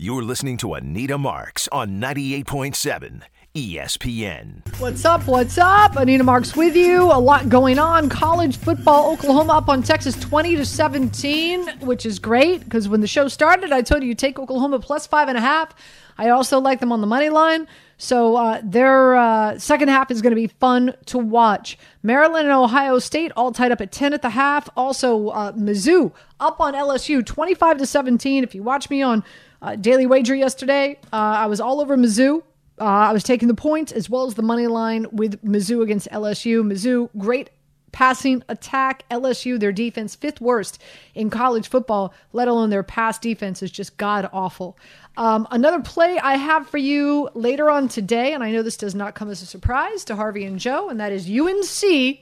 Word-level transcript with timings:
You're 0.00 0.22
listening 0.22 0.58
to 0.58 0.74
Anita 0.74 1.18
Marks 1.18 1.66
on 1.72 2.00
98.7 2.00 3.22
ESPN. 3.52 4.78
What's 4.78 5.04
up? 5.04 5.26
What's 5.26 5.58
up? 5.58 5.96
Anita 5.96 6.22
Marks 6.22 6.54
with 6.54 6.76
you. 6.76 7.02
A 7.02 7.18
lot 7.18 7.48
going 7.48 7.80
on. 7.80 8.08
College 8.08 8.56
football, 8.58 9.10
Oklahoma 9.10 9.54
up 9.54 9.68
on 9.68 9.82
Texas 9.82 10.14
20 10.14 10.54
to 10.54 10.64
17, 10.64 11.80
which 11.80 12.06
is 12.06 12.20
great 12.20 12.62
because 12.62 12.88
when 12.88 13.00
the 13.00 13.08
show 13.08 13.26
started, 13.26 13.72
I 13.72 13.82
told 13.82 14.04
you 14.04 14.10
you 14.10 14.14
take 14.14 14.38
Oklahoma 14.38 14.78
plus 14.78 15.04
five 15.08 15.26
and 15.26 15.36
a 15.36 15.40
half. 15.40 15.74
I 16.16 16.28
also 16.28 16.60
like 16.60 16.78
them 16.78 16.92
on 16.92 17.00
the 17.00 17.08
money 17.08 17.28
line. 17.28 17.66
So 17.96 18.36
uh, 18.36 18.60
their 18.62 19.16
uh, 19.16 19.58
second 19.58 19.88
half 19.88 20.12
is 20.12 20.22
going 20.22 20.30
to 20.30 20.36
be 20.40 20.46
fun 20.46 20.94
to 21.06 21.18
watch. 21.18 21.76
Maryland 22.04 22.46
and 22.46 22.56
Ohio 22.56 23.00
State 23.00 23.32
all 23.34 23.50
tied 23.50 23.72
up 23.72 23.80
at 23.80 23.90
10 23.90 24.12
at 24.14 24.22
the 24.22 24.30
half. 24.30 24.68
Also, 24.76 25.30
uh, 25.30 25.50
Mizzou 25.54 26.12
up 26.38 26.60
on 26.60 26.74
LSU 26.74 27.26
25 27.26 27.78
to 27.78 27.86
17. 27.86 28.44
If 28.44 28.54
you 28.54 28.62
watch 28.62 28.88
me 28.90 29.02
on 29.02 29.24
uh, 29.62 29.76
Daily 29.76 30.06
Wager 30.06 30.34
yesterday, 30.34 30.98
uh, 31.12 31.16
I 31.16 31.46
was 31.46 31.60
all 31.60 31.80
over 31.80 31.96
Mizzou. 31.96 32.42
Uh, 32.80 32.84
I 32.84 33.12
was 33.12 33.24
taking 33.24 33.48
the 33.48 33.54
points 33.54 33.90
as 33.90 34.08
well 34.08 34.26
as 34.26 34.34
the 34.34 34.42
money 34.42 34.68
line 34.68 35.06
with 35.10 35.42
Mizzou 35.44 35.82
against 35.82 36.08
LSU. 36.10 36.62
Mizzou, 36.62 37.10
great 37.18 37.50
passing 37.90 38.44
attack. 38.48 39.04
LSU, 39.10 39.58
their 39.58 39.72
defense, 39.72 40.14
fifth 40.14 40.40
worst 40.40 40.80
in 41.14 41.30
college 41.30 41.68
football, 41.68 42.14
let 42.32 42.46
alone 42.46 42.70
their 42.70 42.82
pass 42.82 43.18
defense 43.18 43.62
is 43.62 43.70
just 43.70 43.96
god 43.96 44.28
awful. 44.32 44.78
Um, 45.16 45.48
another 45.50 45.80
play 45.80 46.18
I 46.18 46.36
have 46.36 46.68
for 46.68 46.78
you 46.78 47.28
later 47.34 47.70
on 47.70 47.88
today, 47.88 48.32
and 48.32 48.44
I 48.44 48.52
know 48.52 48.62
this 48.62 48.76
does 48.76 48.94
not 48.94 49.14
come 49.16 49.30
as 49.30 49.42
a 49.42 49.46
surprise 49.46 50.04
to 50.04 50.16
Harvey 50.16 50.44
and 50.44 50.60
Joe, 50.60 50.88
and 50.88 51.00
that 51.00 51.12
is 51.12 51.28
UNC. 51.28 52.20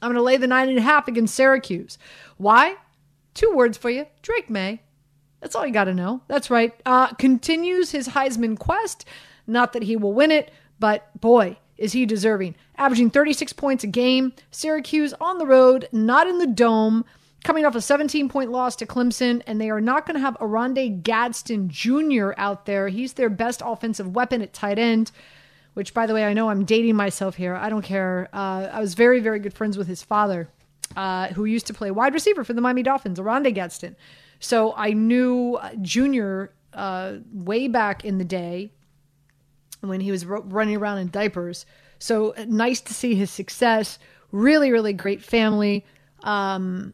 I'm 0.00 0.08
going 0.10 0.14
to 0.14 0.22
lay 0.22 0.38
the 0.38 0.46
nine 0.46 0.68
and 0.68 0.78
a 0.78 0.82
half 0.82 1.08
against 1.08 1.34
Syracuse. 1.34 1.98
Why? 2.36 2.76
Two 3.34 3.52
words 3.54 3.76
for 3.76 3.90
you 3.90 4.06
Drake 4.22 4.48
Maye. 4.48 4.80
That's 5.44 5.54
all 5.54 5.66
you 5.66 5.74
got 5.74 5.84
to 5.84 5.94
know. 5.94 6.22
That's 6.26 6.48
right. 6.48 6.72
Uh, 6.86 7.08
continues 7.08 7.90
his 7.90 8.08
Heisman 8.08 8.58
quest. 8.58 9.04
Not 9.46 9.74
that 9.74 9.82
he 9.82 9.94
will 9.94 10.14
win 10.14 10.30
it, 10.30 10.50
but 10.80 11.20
boy, 11.20 11.58
is 11.76 11.92
he 11.92 12.06
deserving. 12.06 12.54
Averaging 12.78 13.10
36 13.10 13.52
points 13.52 13.84
a 13.84 13.86
game. 13.86 14.32
Syracuse 14.50 15.12
on 15.20 15.36
the 15.36 15.44
road, 15.44 15.86
not 15.92 16.26
in 16.26 16.38
the 16.38 16.46
dome 16.46 17.04
coming 17.44 17.66
off 17.66 17.74
a 17.74 17.82
17 17.82 18.30
point 18.30 18.52
loss 18.52 18.74
to 18.76 18.86
Clemson, 18.86 19.42
and 19.46 19.60
they 19.60 19.68
are 19.68 19.82
not 19.82 20.06
going 20.06 20.14
to 20.14 20.20
have 20.20 20.34
Oronde 20.40 21.04
Gadsden 21.04 21.68
Jr. 21.68 22.30
out 22.38 22.64
there. 22.64 22.88
He's 22.88 23.12
their 23.12 23.28
best 23.28 23.60
offensive 23.62 24.14
weapon 24.14 24.40
at 24.40 24.54
tight 24.54 24.78
end, 24.78 25.12
which, 25.74 25.92
by 25.92 26.06
the 26.06 26.14
way, 26.14 26.24
I 26.24 26.32
know 26.32 26.48
I'm 26.48 26.64
dating 26.64 26.96
myself 26.96 27.34
here. 27.36 27.54
I 27.54 27.68
don't 27.68 27.82
care. 27.82 28.30
Uh, 28.32 28.70
I 28.72 28.80
was 28.80 28.94
very, 28.94 29.20
very 29.20 29.40
good 29.40 29.52
friends 29.52 29.76
with 29.76 29.88
his 29.88 30.02
father, 30.02 30.48
uh, 30.96 31.28
who 31.28 31.44
used 31.44 31.66
to 31.66 31.74
play 31.74 31.90
wide 31.90 32.14
receiver 32.14 32.44
for 32.44 32.54
the 32.54 32.62
Miami 32.62 32.82
Dolphins, 32.82 33.20
Oronde 33.20 33.54
Gadsden. 33.54 33.94
So 34.44 34.74
I 34.76 34.92
knew 34.92 35.58
Junior 35.80 36.52
uh, 36.74 37.14
way 37.32 37.66
back 37.68 38.04
in 38.04 38.18
the 38.18 38.24
day 38.24 38.72
when 39.80 40.00
he 40.00 40.10
was 40.10 40.26
running 40.26 40.76
around 40.76 40.98
in 40.98 41.08
diapers. 41.08 41.66
So 41.98 42.34
nice 42.46 42.80
to 42.82 42.94
see 42.94 43.14
his 43.14 43.30
success. 43.30 43.98
Really, 44.32 44.70
really 44.70 44.92
great 44.92 45.22
family. 45.22 45.84
Um, 46.22 46.92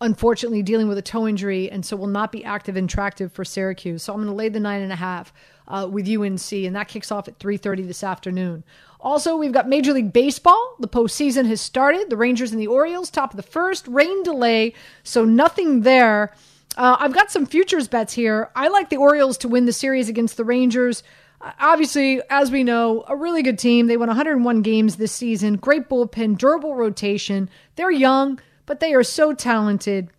unfortunately 0.00 0.62
dealing 0.62 0.86
with 0.86 0.96
a 0.96 1.02
toe 1.02 1.26
injury 1.26 1.68
and 1.68 1.84
so 1.84 1.96
will 1.96 2.06
not 2.06 2.30
be 2.30 2.44
active 2.44 2.76
and 2.76 2.88
attractive 2.88 3.32
for 3.32 3.44
Syracuse. 3.44 4.04
So 4.04 4.12
I'm 4.12 4.20
going 4.20 4.28
to 4.28 4.34
lay 4.34 4.48
the 4.48 4.60
nine 4.60 4.82
and 4.82 4.92
a 4.92 4.96
half 4.96 5.32
uh, 5.66 5.88
with 5.90 6.08
UNC, 6.08 6.52
and 6.52 6.76
that 6.76 6.88
kicks 6.88 7.10
off 7.10 7.28
at 7.28 7.38
3:30 7.40 7.86
this 7.86 8.04
afternoon. 8.04 8.62
Also, 9.00 9.36
we've 9.36 9.52
got 9.52 9.68
Major 9.68 9.92
League 9.92 10.12
Baseball. 10.12 10.76
The 10.78 10.88
postseason 10.88 11.46
has 11.46 11.60
started. 11.60 12.08
The 12.08 12.16
Rangers 12.16 12.52
and 12.52 12.60
the 12.60 12.66
Orioles, 12.66 13.10
top 13.10 13.32
of 13.32 13.36
the 13.36 13.42
first. 13.42 13.86
Rain 13.86 14.22
delay, 14.22 14.74
so 15.02 15.24
nothing 15.24 15.82
there. 15.82 16.32
Uh, 16.76 16.96
I've 17.00 17.14
got 17.14 17.30
some 17.30 17.46
futures 17.46 17.88
bets 17.88 18.12
here. 18.12 18.50
I 18.54 18.68
like 18.68 18.88
the 18.88 18.98
Orioles 18.98 19.38
to 19.38 19.48
win 19.48 19.66
the 19.66 19.72
series 19.72 20.08
against 20.08 20.36
the 20.36 20.44
Rangers. 20.44 21.02
Uh, 21.40 21.52
obviously, 21.58 22.20
as 22.30 22.50
we 22.50 22.62
know, 22.62 23.04
a 23.08 23.16
really 23.16 23.42
good 23.42 23.58
team. 23.58 23.86
They 23.86 23.96
won 23.96 24.08
101 24.08 24.62
games 24.62 24.96
this 24.96 25.12
season. 25.12 25.56
Great 25.56 25.88
bullpen, 25.88 26.38
durable 26.38 26.74
rotation. 26.76 27.48
They're 27.76 27.90
young 27.90 28.40
but 28.68 28.78
they 28.78 28.94
are 28.94 29.02
so 29.02 29.32
talented. 29.32 30.10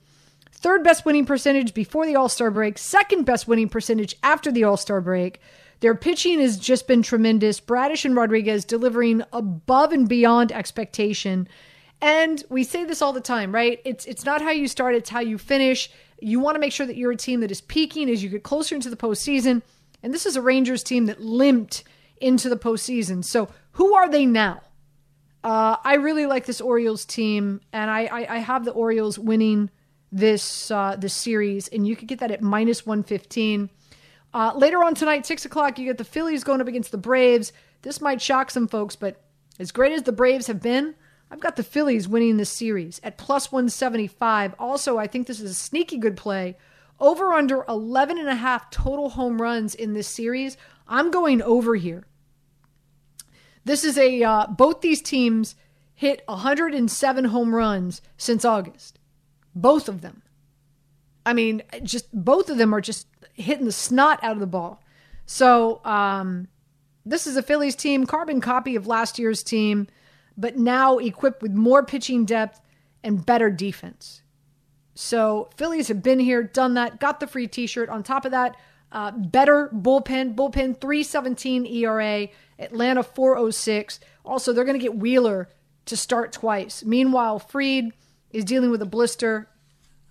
Third 0.51 0.83
best 0.83 1.05
winning 1.05 1.25
percentage 1.25 1.73
before 1.73 2.05
the 2.05 2.17
All 2.17 2.27
Star 2.27 2.51
break, 2.51 2.77
second 2.77 3.23
best 3.23 3.47
winning 3.47 3.69
percentage 3.69 4.15
after 4.21 4.51
the 4.51 4.65
All 4.65 4.75
Star 4.75 4.99
break. 4.99 5.39
Their 5.79 5.95
pitching 5.95 6.41
has 6.41 6.57
just 6.57 6.87
been 6.87 7.01
tremendous. 7.01 7.61
Bradish 7.61 8.03
and 8.03 8.15
Rodriguez 8.15 8.65
delivering 8.65 9.23
above 9.31 9.93
and 9.93 10.09
beyond 10.09 10.51
expectation. 10.51 11.47
And 12.01 12.43
we 12.49 12.65
say 12.65 12.83
this 12.83 13.01
all 13.01 13.13
the 13.13 13.21
time, 13.21 13.53
right? 13.53 13.79
It's 13.85 14.03
it's 14.05 14.25
not 14.25 14.41
how 14.41 14.51
you 14.51 14.67
start, 14.67 14.95
it's 14.95 15.09
how 15.09 15.21
you 15.21 15.37
finish. 15.37 15.89
You 16.21 16.39
want 16.39 16.55
to 16.55 16.59
make 16.59 16.73
sure 16.73 16.85
that 16.85 16.97
you're 16.97 17.11
a 17.11 17.17
team 17.17 17.41
that 17.41 17.51
is 17.51 17.61
peaking 17.61 18.09
as 18.09 18.23
you 18.23 18.29
get 18.29 18.43
closer 18.43 18.75
into 18.75 18.89
the 18.89 18.95
postseason. 18.95 19.61
And 20.01 20.13
this 20.13 20.25
is 20.25 20.35
a 20.35 20.41
Rangers 20.41 20.83
team 20.83 21.07
that 21.07 21.21
limped 21.21 21.83
into 22.21 22.49
the 22.49 22.57
postseason. 22.57 23.23
So 23.23 23.49
who 23.73 23.93
are 23.95 24.09
they 24.09 24.25
now? 24.25 24.61
Uh, 25.43 25.77
I 25.83 25.95
really 25.95 26.25
like 26.25 26.45
this 26.45 26.59
Orioles 26.59 27.05
team, 27.05 27.61
and 27.71 27.89
I, 27.89 28.05
I, 28.05 28.35
I 28.35 28.37
have 28.39 28.65
the 28.65 28.71
Orioles 28.71 29.17
winning 29.17 29.69
this 30.11 30.69
uh, 30.69 30.97
this 30.97 31.13
series, 31.13 31.69
and 31.69 31.87
you 31.87 31.95
could 31.95 32.09
get 32.09 32.19
that 32.19 32.31
at 32.31 32.41
minus 32.41 32.85
one 32.85 33.03
fifteen. 33.03 33.69
Uh, 34.33 34.51
later 34.55 34.83
on 34.83 34.95
tonight, 34.95 35.25
six 35.25 35.45
o'clock, 35.45 35.79
you 35.79 35.85
get 35.85 35.97
the 35.97 36.03
Phillies 36.03 36.43
going 36.43 36.59
up 36.59 36.67
against 36.67 36.91
the 36.91 36.97
Braves. 36.97 37.53
This 37.83 38.01
might 38.01 38.21
shock 38.21 38.51
some 38.51 38.67
folks, 38.67 38.97
but 38.97 39.21
as 39.59 39.71
great 39.71 39.93
as 39.93 40.03
the 40.03 40.11
Braves 40.11 40.47
have 40.47 40.61
been, 40.61 40.93
I've 41.31 41.39
got 41.39 41.55
the 41.55 41.63
Phillies 41.63 42.07
winning 42.07 42.37
this 42.37 42.49
series 42.49 42.99
at 43.03 43.17
plus 43.17 43.51
175. 43.51 44.55
Also, 44.57 44.97
I 44.97 45.07
think 45.07 45.27
this 45.27 45.39
is 45.39 45.51
a 45.51 45.55
sneaky 45.55 45.97
good 45.97 46.17
play. 46.17 46.57
Over 46.99 47.33
under 47.33 47.63
11 47.69 48.17
and 48.17 48.27
a 48.27 48.35
half 48.35 48.69
total 48.71 49.09
home 49.09 49.41
runs 49.41 49.75
in 49.75 49.93
this 49.93 50.07
series. 50.07 50.57
I'm 50.87 51.11
going 51.11 51.41
over 51.41 51.75
here. 51.75 52.07
This 53.63 53.83
is 53.83 53.97
a 53.97 54.23
uh, 54.23 54.47
both 54.47 54.81
these 54.81 55.01
teams 55.01 55.55
hit 55.93 56.23
107 56.27 57.25
home 57.25 57.53
runs 57.53 58.01
since 58.17 58.43
August. 58.43 58.99
Both 59.53 59.87
of 59.87 60.01
them. 60.01 60.23
I 61.25 61.33
mean, 61.33 61.61
just 61.83 62.07
both 62.11 62.49
of 62.49 62.57
them 62.57 62.73
are 62.73 62.81
just 62.81 63.07
hitting 63.33 63.65
the 63.65 63.71
snot 63.71 64.19
out 64.23 64.33
of 64.33 64.39
the 64.39 64.47
ball. 64.47 64.81
So, 65.25 65.83
um, 65.85 66.47
this 67.05 67.27
is 67.27 67.37
a 67.37 67.43
Phillies 67.43 67.75
team, 67.75 68.05
carbon 68.05 68.41
copy 68.41 68.75
of 68.75 68.87
last 68.87 69.19
year's 69.19 69.43
team, 69.43 69.87
but 70.37 70.57
now 70.57 70.97
equipped 70.97 71.41
with 71.41 71.53
more 71.53 71.83
pitching 71.83 72.25
depth 72.25 72.61
and 73.03 73.25
better 73.25 73.49
defense. 73.49 74.21
So, 74.95 75.49
Phillies 75.55 75.87
have 75.87 76.03
been 76.03 76.19
here, 76.19 76.43
done 76.43 76.73
that, 76.73 76.99
got 76.99 77.19
the 77.19 77.27
free 77.27 77.47
t 77.47 77.67
shirt. 77.67 77.89
On 77.89 78.03
top 78.03 78.25
of 78.25 78.31
that, 78.31 78.57
uh, 78.91 79.11
better 79.11 79.69
bullpen, 79.73 80.35
bullpen 80.35 80.79
317 80.81 81.65
ERA, 81.65 82.27
Atlanta 82.57 83.03
406. 83.03 83.99
Also, 84.25 84.51
they're 84.51 84.65
going 84.65 84.77
to 84.77 84.83
get 84.83 84.95
Wheeler 84.95 85.49
to 85.85 85.95
start 85.95 86.31
twice. 86.31 86.83
Meanwhile, 86.83 87.39
Fried 87.39 87.93
is 88.31 88.43
dealing 88.43 88.71
with 88.71 88.81
a 88.81 88.85
blister. 88.85 89.47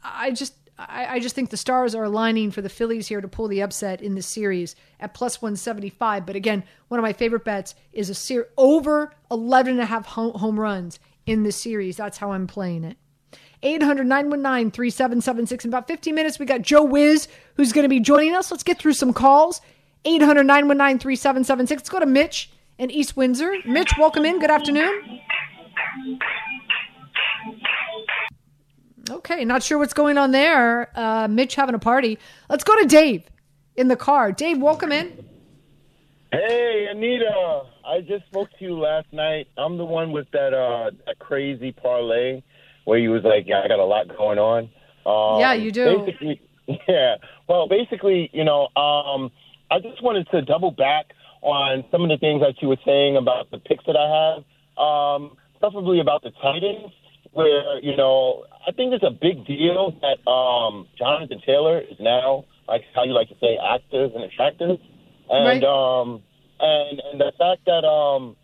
I 0.03 0.31
just 0.31 0.55
I, 0.79 1.17
I, 1.17 1.19
just 1.19 1.35
think 1.35 1.51
the 1.51 1.57
stars 1.57 1.95
are 1.95 2.05
aligning 2.05 2.53
for 2.53 2.63
the 2.63 2.69
Phillies 2.69 3.09
here 3.09 3.21
to 3.21 3.27
pull 3.27 3.49
the 3.49 3.63
upset 3.63 4.01
in 4.01 4.15
this 4.15 4.29
series 4.29 4.77
at 5.01 5.13
plus 5.13 5.43
175. 5.43 6.25
But 6.25 6.37
again, 6.37 6.63
one 6.87 7.01
of 7.01 7.03
my 7.03 7.13
favorite 7.13 7.45
bets 7.45 7.75
is 7.93 8.11
a 8.11 8.15
ser- 8.15 8.49
over 8.57 9.13
11 9.31 9.73
and 9.73 9.81
a 9.81 9.87
half 9.87 10.07
home 10.07 10.61
runs 10.61 11.01
in 11.27 11.43
this 11.43 11.57
series. 11.57 11.97
That's 11.97 12.19
how 12.19 12.31
I'm 12.31 12.47
playing 12.47 12.85
it. 12.85 12.97
800 13.63 14.07
919 14.07 14.71
3776. 14.71 15.65
In 15.65 15.71
about 15.71 15.89
15 15.89 16.15
minutes, 16.15 16.39
we 16.39 16.47
got 16.47 16.63
Joe 16.63 16.85
Wiz 16.85 17.27
who's 17.55 17.73
going 17.73 17.83
to 17.83 17.89
be 17.89 17.99
joining 17.99 18.37
us. 18.37 18.53
Let's 18.53 18.63
get 18.63 18.79
through 18.79 18.93
some 18.93 19.13
calls. 19.13 19.61
800 20.05 20.45
919 20.45 21.01
3776. 21.01 21.81
Let's 21.81 21.91
go 21.91 21.99
to 21.99 22.07
Mitch 22.07 22.53
in 22.79 22.91
East 22.91 23.17
Windsor. 23.17 23.53
Mitch, 23.67 23.93
welcome 23.99 24.25
in. 24.25 24.39
Good 24.39 24.51
afternoon. 24.51 25.21
Okay, 29.11 29.45
not 29.45 29.63
sure 29.63 29.79
what's 29.79 29.95
going 29.95 30.19
on 30.19 30.33
there. 30.33 30.91
Uh, 30.95 31.29
Mitch 31.29 31.55
having 31.55 31.75
a 31.75 31.79
party. 31.79 32.19
Let's 32.49 32.65
go 32.65 32.79
to 32.81 32.87
Dave 32.87 33.25
in 33.77 33.89
the 33.89 33.97
car. 33.97 34.33
Dave, 34.33 34.59
welcome 34.59 34.93
in. 34.93 35.25
Hey, 36.31 36.89
Anita. 36.91 37.63
I 37.87 38.01
just 38.03 38.27
spoke 38.27 38.51
to 38.59 38.65
you 38.65 38.79
last 38.79 39.07
night. 39.13 39.49
I'm 39.57 39.79
the 39.79 39.85
one 39.85 40.13
with 40.13 40.31
that 40.33 40.53
uh, 40.53 40.91
that 41.07 41.19
crazy 41.19 41.73
parlay 41.73 42.43
where 42.85 42.99
you 42.99 43.11
was 43.11 43.23
like, 43.25 43.47
"Yeah, 43.47 43.63
I 43.65 43.69
got 43.69 43.79
a 43.79 43.85
lot 43.85 44.09
going 44.09 44.39
on." 44.39 44.69
Um, 45.07 45.41
yeah, 45.41 45.55
you 45.55 45.73
do. 45.73 46.05
Basically, 46.05 46.41
yeah. 46.89 47.17
Well, 47.49 47.67
basically, 47.67 48.29
you 48.35 48.45
know, 48.45 48.69
um, 48.77 49.31
I 49.71 49.79
just 49.81 50.03
wanted 50.03 50.29
to 50.33 50.43
double 50.43 50.71
back 50.71 51.07
on 51.41 51.85
some 51.91 52.03
of 52.03 52.11
the 52.11 52.19
things 52.19 52.43
that 52.43 52.61
you 52.61 52.69
were 52.69 52.81
saying 52.85 53.17
about 53.17 53.51
the 53.51 53.59
picks 53.59 53.85
that 53.87 53.97
I 53.97 54.37
have, 54.37 54.83
um, 54.83 55.37
preferably 55.61 56.01
about 56.01 56.23
the 56.23 56.31
Titans, 56.43 56.93
where 57.33 57.79
you 57.83 57.97
know 57.97 58.45
I 58.67 58.73
think 58.73 58.93
it's 58.93 59.05
a 59.05 59.11
big 59.11 59.47
deal 59.47 59.93
that 60.03 60.31
um, 60.31 60.87
Jonathan 60.99 61.41
Taylor 61.45 61.81
is 61.81 61.97
now 62.01 62.45
like 62.67 62.83
how 62.95 63.05
you 63.05 63.13
like 63.13 63.29
to 63.29 63.37
say 63.41 63.57
active 63.57 64.15
and 64.15 64.25
attractive, 64.25 64.79
and 65.31 65.45
right. 65.47 65.65
um, 65.65 66.23
and 66.61 67.01
and 67.13 67.21
the 67.21 67.33
fact 67.39 67.65
that 67.67 67.87
um, 67.87 68.37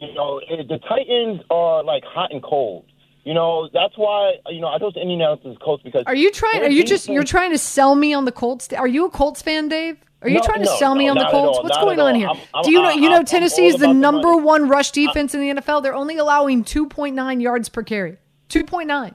you 0.00 0.14
know 0.14 0.40
the 0.40 0.78
Titans 0.88 1.40
are 1.50 1.82
like 1.82 2.04
hot 2.04 2.32
and 2.32 2.42
cold. 2.42 2.86
You 3.24 3.34
know, 3.34 3.68
that's 3.72 3.96
why 3.96 4.34
you 4.50 4.60
know 4.60 4.66
I 4.68 4.78
chose 4.78 4.96
Indianapolis 4.96 5.56
Colts 5.62 5.82
because. 5.84 6.04
Are 6.06 6.14
you 6.14 6.30
trying? 6.32 6.62
Are 6.62 6.70
you 6.70 6.84
just 6.84 7.08
you're 7.08 7.22
trying 7.22 7.52
to 7.52 7.58
sell 7.58 7.94
me 7.94 8.12
on 8.14 8.24
the 8.24 8.32
Colts? 8.32 8.72
Are 8.72 8.88
you 8.88 9.06
a 9.06 9.10
Colts 9.10 9.42
fan, 9.42 9.68
Dave? 9.68 9.96
Are 10.22 10.28
you 10.28 10.36
No, 10.36 10.42
trying 10.44 10.60
to 10.60 10.66
no, 10.66 10.76
sell 10.76 10.94
me 10.94 11.06
no, 11.06 11.12
on 11.12 11.18
the 11.18 11.26
Colts? 11.30 11.58
What's 11.62 11.76
not 11.76 11.84
going 11.84 11.98
on 11.98 12.14
here? 12.14 12.28
I'm- 12.28 12.38
I'm- 12.54 12.64
Do 12.64 12.70
you 12.70 12.80
know? 12.80 12.90
I'm- 12.90 13.02
You 13.02 13.10
know, 13.10 13.22
Tennessee 13.24 13.66
is 13.66 13.74
the 13.76 13.86
about 13.86 13.92
the 13.94 13.98
number 13.98 14.36
one 14.36 14.68
rush 14.68 14.92
defense 14.92 15.34
in 15.34 15.40
the 15.40 15.50
NFL. 15.50 15.82
They're 15.82 15.94
only 15.96 16.16
allowing 16.16 16.62
2.9 16.64 17.40
yards 17.40 17.68
per 17.68 17.82
carry. 17.82 18.18
2.9. 18.52 19.14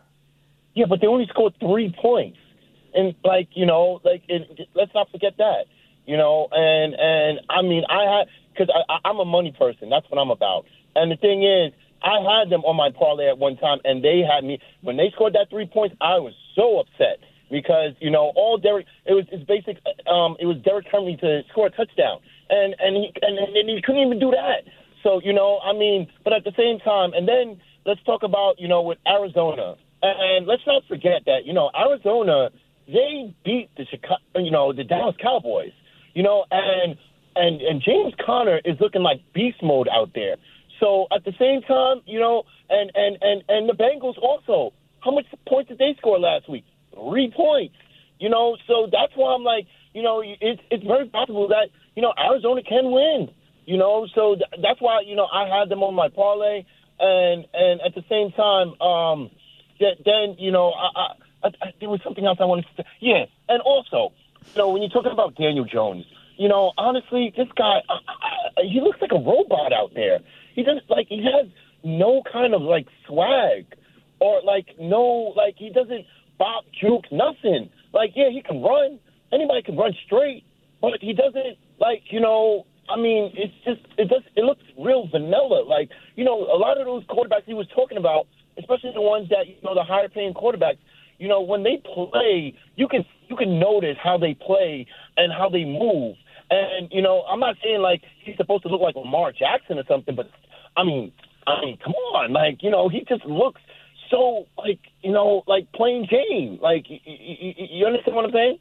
Yeah, 0.73 0.85
but 0.89 0.99
they 0.99 1.07
only 1.07 1.27
scored 1.27 1.53
three 1.59 1.93
points, 2.01 2.37
and 2.93 3.15
like 3.23 3.49
you 3.53 3.65
know, 3.65 4.01
like 4.03 4.23
let's 4.75 4.93
not 4.93 5.09
forget 5.11 5.37
that. 5.37 5.65
You 6.05 6.17
know, 6.17 6.47
and 6.51 6.93
and 6.93 7.39
I 7.49 7.61
mean, 7.61 7.83
I 7.89 8.17
had 8.17 8.27
because 8.53 8.73
I'm 9.03 9.19
a 9.19 9.25
money 9.25 9.53
person. 9.57 9.89
That's 9.89 10.05
what 10.09 10.19
I'm 10.19 10.31
about. 10.31 10.65
And 10.95 11.11
the 11.11 11.15
thing 11.17 11.43
is, 11.43 11.73
I 12.01 12.17
had 12.21 12.49
them 12.49 12.61
on 12.65 12.75
my 12.75 12.89
parlay 12.91 13.27
at 13.27 13.37
one 13.37 13.57
time, 13.57 13.79
and 13.83 14.03
they 14.03 14.21
had 14.21 14.43
me 14.43 14.59
when 14.81 14.97
they 14.97 15.11
scored 15.13 15.33
that 15.33 15.49
three 15.49 15.67
points. 15.67 15.95
I 16.01 16.17
was 16.19 16.33
so 16.55 16.79
upset 16.79 17.19
because 17.49 17.93
you 17.99 18.09
know 18.09 18.33
all 18.35 18.57
Derek. 18.57 18.85
It 19.05 19.13
was 19.13 19.25
it's 19.31 19.43
basic. 19.45 19.77
Um, 20.07 20.37
it 20.39 20.45
was 20.45 20.57
Derrick 20.63 20.87
Henry 20.91 21.17
to 21.21 21.41
score 21.49 21.67
a 21.67 21.71
touchdown, 21.71 22.19
and 22.49 22.75
and 22.79 22.95
he 22.95 23.13
and, 23.21 23.37
and 23.37 23.69
he 23.69 23.81
couldn't 23.83 24.01
even 24.01 24.19
do 24.19 24.31
that. 24.31 24.69
So 25.03 25.21
you 25.23 25.33
know, 25.33 25.59
I 25.59 25.73
mean, 25.73 26.07
but 26.23 26.33
at 26.33 26.43
the 26.43 26.53
same 26.57 26.79
time, 26.79 27.13
and 27.13 27.27
then 27.27 27.61
let's 27.87 28.03
talk 28.03 28.21
about 28.21 28.59
you 28.59 28.67
know 28.67 28.83
with 28.83 28.99
Arizona, 29.07 29.75
and 30.03 30.45
let's 30.45 30.61
not 30.67 30.83
forget 30.87 31.25
that 31.25 31.45
you 31.45 31.53
know 31.53 31.71
Arizona 31.75 32.51
they 32.87 33.35
beat 33.43 33.69
the 33.75 33.85
Chicago, 33.85 34.21
you 34.35 34.51
know, 34.51 34.71
the 34.71 34.83
Dallas 34.83 35.15
Cowboys, 35.21 35.73
you 36.13 36.23
know, 36.23 36.45
and 36.49 36.97
and 37.35 37.61
and 37.61 37.81
James 37.81 38.13
Conner 38.25 38.59
is 38.63 38.77
looking 38.79 39.03
like 39.03 39.21
beast 39.33 39.61
mode 39.61 39.89
out 39.91 40.11
there. 40.15 40.37
So 40.79 41.07
at 41.13 41.25
the 41.25 41.33
same 41.37 41.61
time, 41.63 42.01
you 42.05 42.19
know, 42.19 42.43
and 42.69 42.91
and 42.95 43.17
and 43.21 43.43
and 43.49 43.69
the 43.69 43.73
Bengals 43.73 44.17
also. 44.17 44.73
How 44.99 45.11
much 45.11 45.25
points 45.47 45.69
did 45.69 45.77
they 45.77 45.95
score 45.97 46.19
last 46.19 46.49
week? 46.49 46.65
Three 46.93 47.31
points. 47.35 47.75
You 48.19 48.29
know, 48.29 48.57
so 48.67 48.87
that's 48.91 49.13
why 49.15 49.35
I'm 49.35 49.43
like, 49.43 49.67
you 49.93 50.01
know, 50.01 50.23
it's 50.23 50.61
it's 50.71 50.83
very 50.83 51.07
possible 51.07 51.47
that 51.49 51.69
you 51.95 52.01
know 52.01 52.13
Arizona 52.17 52.63
can 52.63 52.91
win. 52.91 53.29
You 53.65 53.77
know, 53.77 54.07
so 54.15 54.35
th- 54.35 54.61
that's 54.63 54.81
why 54.81 55.01
you 55.05 55.15
know 55.15 55.27
I 55.31 55.47
had 55.47 55.69
them 55.69 55.83
on 55.83 55.93
my 55.93 56.09
parlay, 56.09 56.63
and 56.99 57.45
and 57.53 57.81
at 57.81 57.95
the 57.95 58.03
same 58.09 58.31
time, 58.31 58.79
um, 58.81 59.29
that 59.79 59.97
then 60.05 60.35
you 60.39 60.51
know 60.51 60.71
I, 60.71 61.13
I, 61.43 61.47
I, 61.47 61.73
there 61.79 61.89
was 61.89 62.01
something 62.03 62.25
else 62.25 62.37
I 62.41 62.45
wanted 62.45 62.65
to 62.75 62.83
say. 62.83 62.89
Yeah, 62.99 63.25
and 63.49 63.61
also, 63.61 64.13
you 64.53 64.57
know, 64.57 64.69
when 64.69 64.81
you're 64.81 64.91
talking 64.91 65.11
about 65.11 65.35
Daniel 65.35 65.65
Jones, 65.65 66.05
you 66.37 66.47
know, 66.47 66.71
honestly, 66.77 67.33
this 67.35 67.47
guy, 67.55 67.81
I, 67.89 67.93
I, 67.93 68.63
he 68.63 68.81
looks 68.81 69.01
like 69.01 69.11
a 69.11 69.19
robot 69.19 69.73
out 69.73 69.93
there. 69.93 70.19
He 70.53 70.63
doesn't 70.63 70.89
like 70.89 71.07
he 71.07 71.23
has 71.23 71.47
no 71.83 72.23
kind 72.31 72.53
of 72.53 72.61
like 72.61 72.87
swag 73.07 73.65
or 74.19 74.41
like 74.43 74.67
no 74.79 75.33
like 75.35 75.55
he 75.57 75.69
doesn't 75.69 76.05
bop 76.37 76.65
juke 76.79 77.11
nothing. 77.11 77.69
Like 77.93 78.11
yeah, 78.15 78.29
he 78.31 78.41
can 78.41 78.61
run. 78.61 78.99
Anybody 79.31 79.61
can 79.61 79.75
run 79.75 79.93
straight, 80.05 80.45
but 80.81 81.01
he 81.01 81.13
doesn't 81.13 81.57
like 81.79 82.03
you 82.09 82.19
know. 82.19 82.65
I 82.89 82.95
mean, 82.97 83.31
it's 83.35 83.53
just 83.65 83.81
it 83.97 84.09
does 84.09 84.23
it 84.35 84.43
looks 84.43 84.63
real 84.77 85.07
vanilla. 85.07 85.63
Like 85.63 85.89
you 86.15 86.23
know, 86.23 86.43
a 86.43 86.57
lot 86.57 86.79
of 86.79 86.85
those 86.85 87.03
quarterbacks 87.05 87.45
he 87.45 87.53
was 87.53 87.67
talking 87.75 87.97
about, 87.97 88.27
especially 88.57 88.91
the 88.93 89.01
ones 89.01 89.29
that 89.29 89.47
you 89.47 89.55
know 89.63 89.75
the 89.75 89.83
higher 89.83 90.09
paying 90.09 90.33
quarterbacks. 90.33 90.79
You 91.19 91.27
know, 91.27 91.41
when 91.41 91.63
they 91.63 91.81
play, 91.83 92.53
you 92.75 92.87
can 92.87 93.05
you 93.27 93.35
can 93.35 93.59
notice 93.59 93.97
how 94.01 94.17
they 94.17 94.33
play 94.33 94.87
and 95.17 95.33
how 95.33 95.49
they 95.49 95.65
move. 95.65 96.15
And 96.49 96.89
you 96.91 97.01
know, 97.01 97.23
I'm 97.23 97.39
not 97.39 97.55
saying 97.63 97.81
like 97.81 98.03
he's 98.23 98.37
supposed 98.37 98.63
to 98.63 98.69
look 98.69 98.81
like 98.81 98.95
Lamar 98.95 99.31
Jackson 99.31 99.77
or 99.77 99.83
something, 99.87 100.15
but 100.15 100.29
I 100.77 100.83
mean, 100.83 101.11
I 101.45 101.59
mean, 101.61 101.77
come 101.83 101.93
on, 101.93 102.33
like 102.33 102.63
you 102.63 102.69
know, 102.69 102.87
he 102.87 103.03
just 103.07 103.25
looks 103.25 103.61
so 104.09 104.45
like 104.57 104.79
you 105.01 105.11
know, 105.11 105.43
like 105.47 105.71
plain 105.73 106.07
Jane. 106.09 106.59
Like 106.61 106.89
you, 106.89 106.99
you, 107.05 107.53
you 107.57 107.85
understand 107.85 108.15
what 108.15 108.25
I'm 108.25 108.31
saying? 108.31 108.59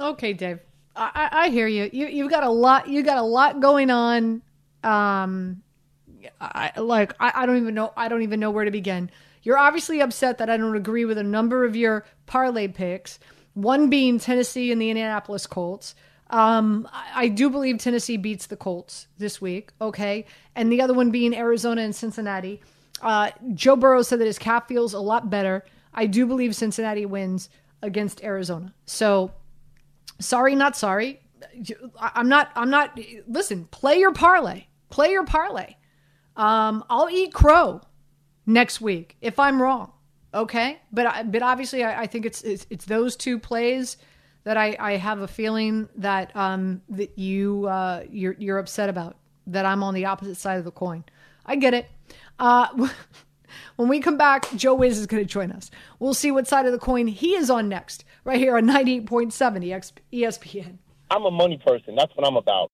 Okay, 0.00 0.32
Dave. 0.32 0.60
I, 0.96 1.28
I, 1.32 1.48
hear 1.50 1.66
you. 1.66 1.88
You 1.92 2.06
you've 2.08 2.30
got 2.30 2.42
a 2.42 2.50
lot. 2.50 2.88
You 2.88 3.02
got 3.02 3.18
a 3.18 3.22
lot 3.22 3.60
going 3.60 3.90
on. 3.90 4.42
Um, 4.82 5.62
I 6.40 6.72
like. 6.76 7.14
I, 7.20 7.32
I 7.34 7.46
don't 7.46 7.58
even 7.58 7.74
know. 7.74 7.92
I 7.96 8.08
don't 8.08 8.22
even 8.22 8.40
know 8.40 8.50
where 8.50 8.64
to 8.64 8.70
begin. 8.70 9.10
You're 9.42 9.58
obviously 9.58 10.00
upset 10.00 10.38
that 10.38 10.50
I 10.50 10.56
don't 10.56 10.76
agree 10.76 11.04
with 11.04 11.16
a 11.16 11.22
number 11.22 11.64
of 11.64 11.76
your 11.76 12.04
parlay 12.26 12.68
picks. 12.68 13.18
One 13.54 13.88
being 13.88 14.18
Tennessee 14.18 14.70
and 14.72 14.80
the 14.80 14.90
Indianapolis 14.90 15.46
Colts. 15.46 15.94
Um, 16.28 16.88
I, 16.92 17.24
I 17.24 17.28
do 17.28 17.50
believe 17.50 17.78
Tennessee 17.78 18.16
beats 18.16 18.46
the 18.46 18.56
Colts 18.56 19.06
this 19.18 19.40
week. 19.40 19.70
Okay, 19.80 20.26
and 20.54 20.70
the 20.70 20.82
other 20.82 20.94
one 20.94 21.10
being 21.10 21.34
Arizona 21.34 21.82
and 21.82 21.94
Cincinnati. 21.94 22.60
Uh, 23.00 23.30
Joe 23.54 23.76
Burrow 23.76 24.02
said 24.02 24.20
that 24.20 24.26
his 24.26 24.38
calf 24.38 24.68
feels 24.68 24.92
a 24.92 25.00
lot 25.00 25.30
better. 25.30 25.64
I 25.94 26.06
do 26.06 26.26
believe 26.26 26.54
Cincinnati 26.54 27.06
wins 27.06 27.48
against 27.82 28.22
Arizona. 28.22 28.74
So 28.86 29.32
sorry, 30.20 30.54
not 30.54 30.76
sorry. 30.76 31.20
I'm 31.98 32.28
not. 32.28 32.50
I'm 32.54 32.70
not. 32.70 32.98
Listen, 33.26 33.66
play 33.66 33.98
your 33.98 34.12
parlay. 34.12 34.64
Play 34.90 35.10
your 35.10 35.24
parlay. 35.24 35.74
Um, 36.36 36.84
I'll 36.88 37.10
eat 37.10 37.32
crow 37.32 37.80
next 38.46 38.80
week 38.80 39.16
if 39.20 39.38
I'm 39.38 39.60
wrong. 39.60 39.92
Okay, 40.32 40.80
but 40.92 41.06
I, 41.06 41.22
but 41.24 41.42
obviously 41.42 41.82
I, 41.82 42.02
I 42.02 42.06
think 42.06 42.24
it's, 42.24 42.42
it's 42.42 42.66
it's 42.70 42.84
those 42.84 43.16
two 43.16 43.38
plays 43.38 43.96
that 44.44 44.56
I, 44.56 44.76
I 44.78 44.92
have 44.96 45.20
a 45.20 45.28
feeling 45.28 45.88
that 45.96 46.34
um 46.36 46.82
that 46.88 47.18
you 47.18 47.66
uh 47.66 48.04
you're 48.10 48.36
you're 48.38 48.58
upset 48.58 48.88
about 48.88 49.16
that 49.48 49.66
I'm 49.66 49.82
on 49.82 49.92
the 49.94 50.04
opposite 50.04 50.36
side 50.36 50.58
of 50.58 50.64
the 50.64 50.70
coin. 50.70 51.04
I 51.44 51.56
get 51.56 51.74
it. 51.74 51.90
Uh, 52.38 52.88
when 53.76 53.88
we 53.88 54.00
come 54.00 54.16
back, 54.16 54.54
Joe 54.56 54.74
Wiz 54.74 54.98
is 54.98 55.06
going 55.06 55.22
to 55.22 55.28
join 55.28 55.52
us. 55.52 55.70
We'll 55.98 56.14
see 56.14 56.30
what 56.30 56.48
side 56.48 56.66
of 56.66 56.72
the 56.72 56.78
coin 56.78 57.06
he 57.06 57.34
is 57.34 57.50
on 57.50 57.68
next, 57.68 58.04
right 58.24 58.38
here 58.38 58.56
on 58.56 58.64
98.7 58.64 59.92
ESPN. 60.12 60.78
I'm 61.10 61.24
a 61.24 61.30
money 61.30 61.58
person. 61.58 61.94
That's 61.94 62.14
what 62.16 62.26
I'm 62.26 62.36
about. 62.36 62.70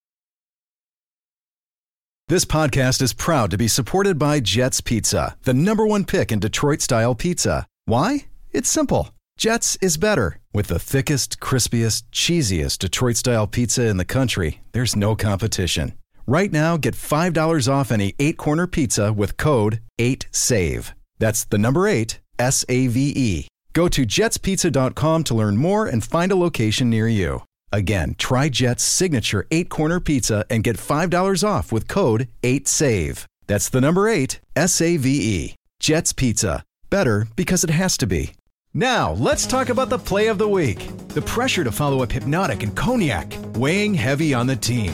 This 2.29 2.43
podcast 2.43 3.01
is 3.01 3.13
proud 3.13 3.51
to 3.51 3.57
be 3.57 3.69
supported 3.69 4.19
by 4.19 4.41
Jets 4.41 4.81
Pizza, 4.81 5.37
the 5.43 5.53
number 5.53 5.87
one 5.87 6.03
pick 6.03 6.29
in 6.29 6.39
Detroit 6.39 6.81
style 6.81 7.15
pizza. 7.15 7.65
Why? 7.85 8.25
It's 8.51 8.69
simple. 8.69 9.11
Jets 9.37 9.77
is 9.81 9.97
better. 9.97 10.39
With 10.53 10.67
the 10.67 10.79
thickest, 10.79 11.39
crispiest, 11.39 12.03
cheesiest 12.11 12.79
Detroit 12.79 13.15
style 13.15 13.47
pizza 13.47 13.85
in 13.87 13.95
the 13.97 14.03
country, 14.03 14.61
there's 14.73 14.95
no 14.95 15.15
competition. 15.15 15.93
Right 16.29 16.51
now, 16.51 16.75
get 16.75 16.93
$5 16.93 17.71
off 17.71 17.89
any 17.89 18.13
eight 18.19 18.35
corner 18.35 18.67
pizza 18.67 19.13
with 19.13 19.37
code 19.37 19.79
8SAVE. 19.97 20.91
That's 21.19 21.45
the 21.45 21.57
number 21.57 21.87
eight, 21.87 22.19
S 22.37 22.65
A 22.67 22.87
V 22.87 23.13
E. 23.15 23.47
Go 23.71 23.87
to 23.87 24.05
jetspizza.com 24.05 25.23
to 25.23 25.33
learn 25.33 25.55
more 25.55 25.85
and 25.87 26.03
find 26.03 26.31
a 26.31 26.35
location 26.35 26.89
near 26.89 27.07
you. 27.07 27.43
Again, 27.71 28.13
try 28.17 28.49
Jet's 28.49 28.83
signature 28.83 29.47
eight 29.51 29.69
corner 29.69 30.01
pizza 30.01 30.45
and 30.49 30.65
get 30.65 30.75
$5 30.77 31.47
off 31.47 31.71
with 31.71 31.87
code 31.87 32.27
8SAVE. 32.43 33.23
That's 33.47 33.69
the 33.69 33.81
number 33.81 34.09
eight, 34.09 34.41
S 34.53 34.81
A 34.81 34.97
V 34.97 35.09
E. 35.09 35.55
Jet's 35.79 36.11
Pizza. 36.11 36.61
Better 36.89 37.27
because 37.37 37.63
it 37.63 37.69
has 37.69 37.95
to 37.97 38.05
be. 38.07 38.33
Now, 38.73 39.13
let's 39.13 39.47
talk 39.47 39.69
about 39.69 39.89
the 39.89 39.97
play 39.97 40.27
of 40.27 40.37
the 40.37 40.47
week. 40.47 40.89
The 41.09 41.21
pressure 41.21 41.63
to 41.63 41.71
follow 41.71 42.03
up 42.03 42.11
Hypnotic 42.11 42.63
and 42.63 42.75
Cognac, 42.75 43.33
weighing 43.55 43.93
heavy 43.93 44.33
on 44.33 44.45
the 44.45 44.55
team. 44.57 44.93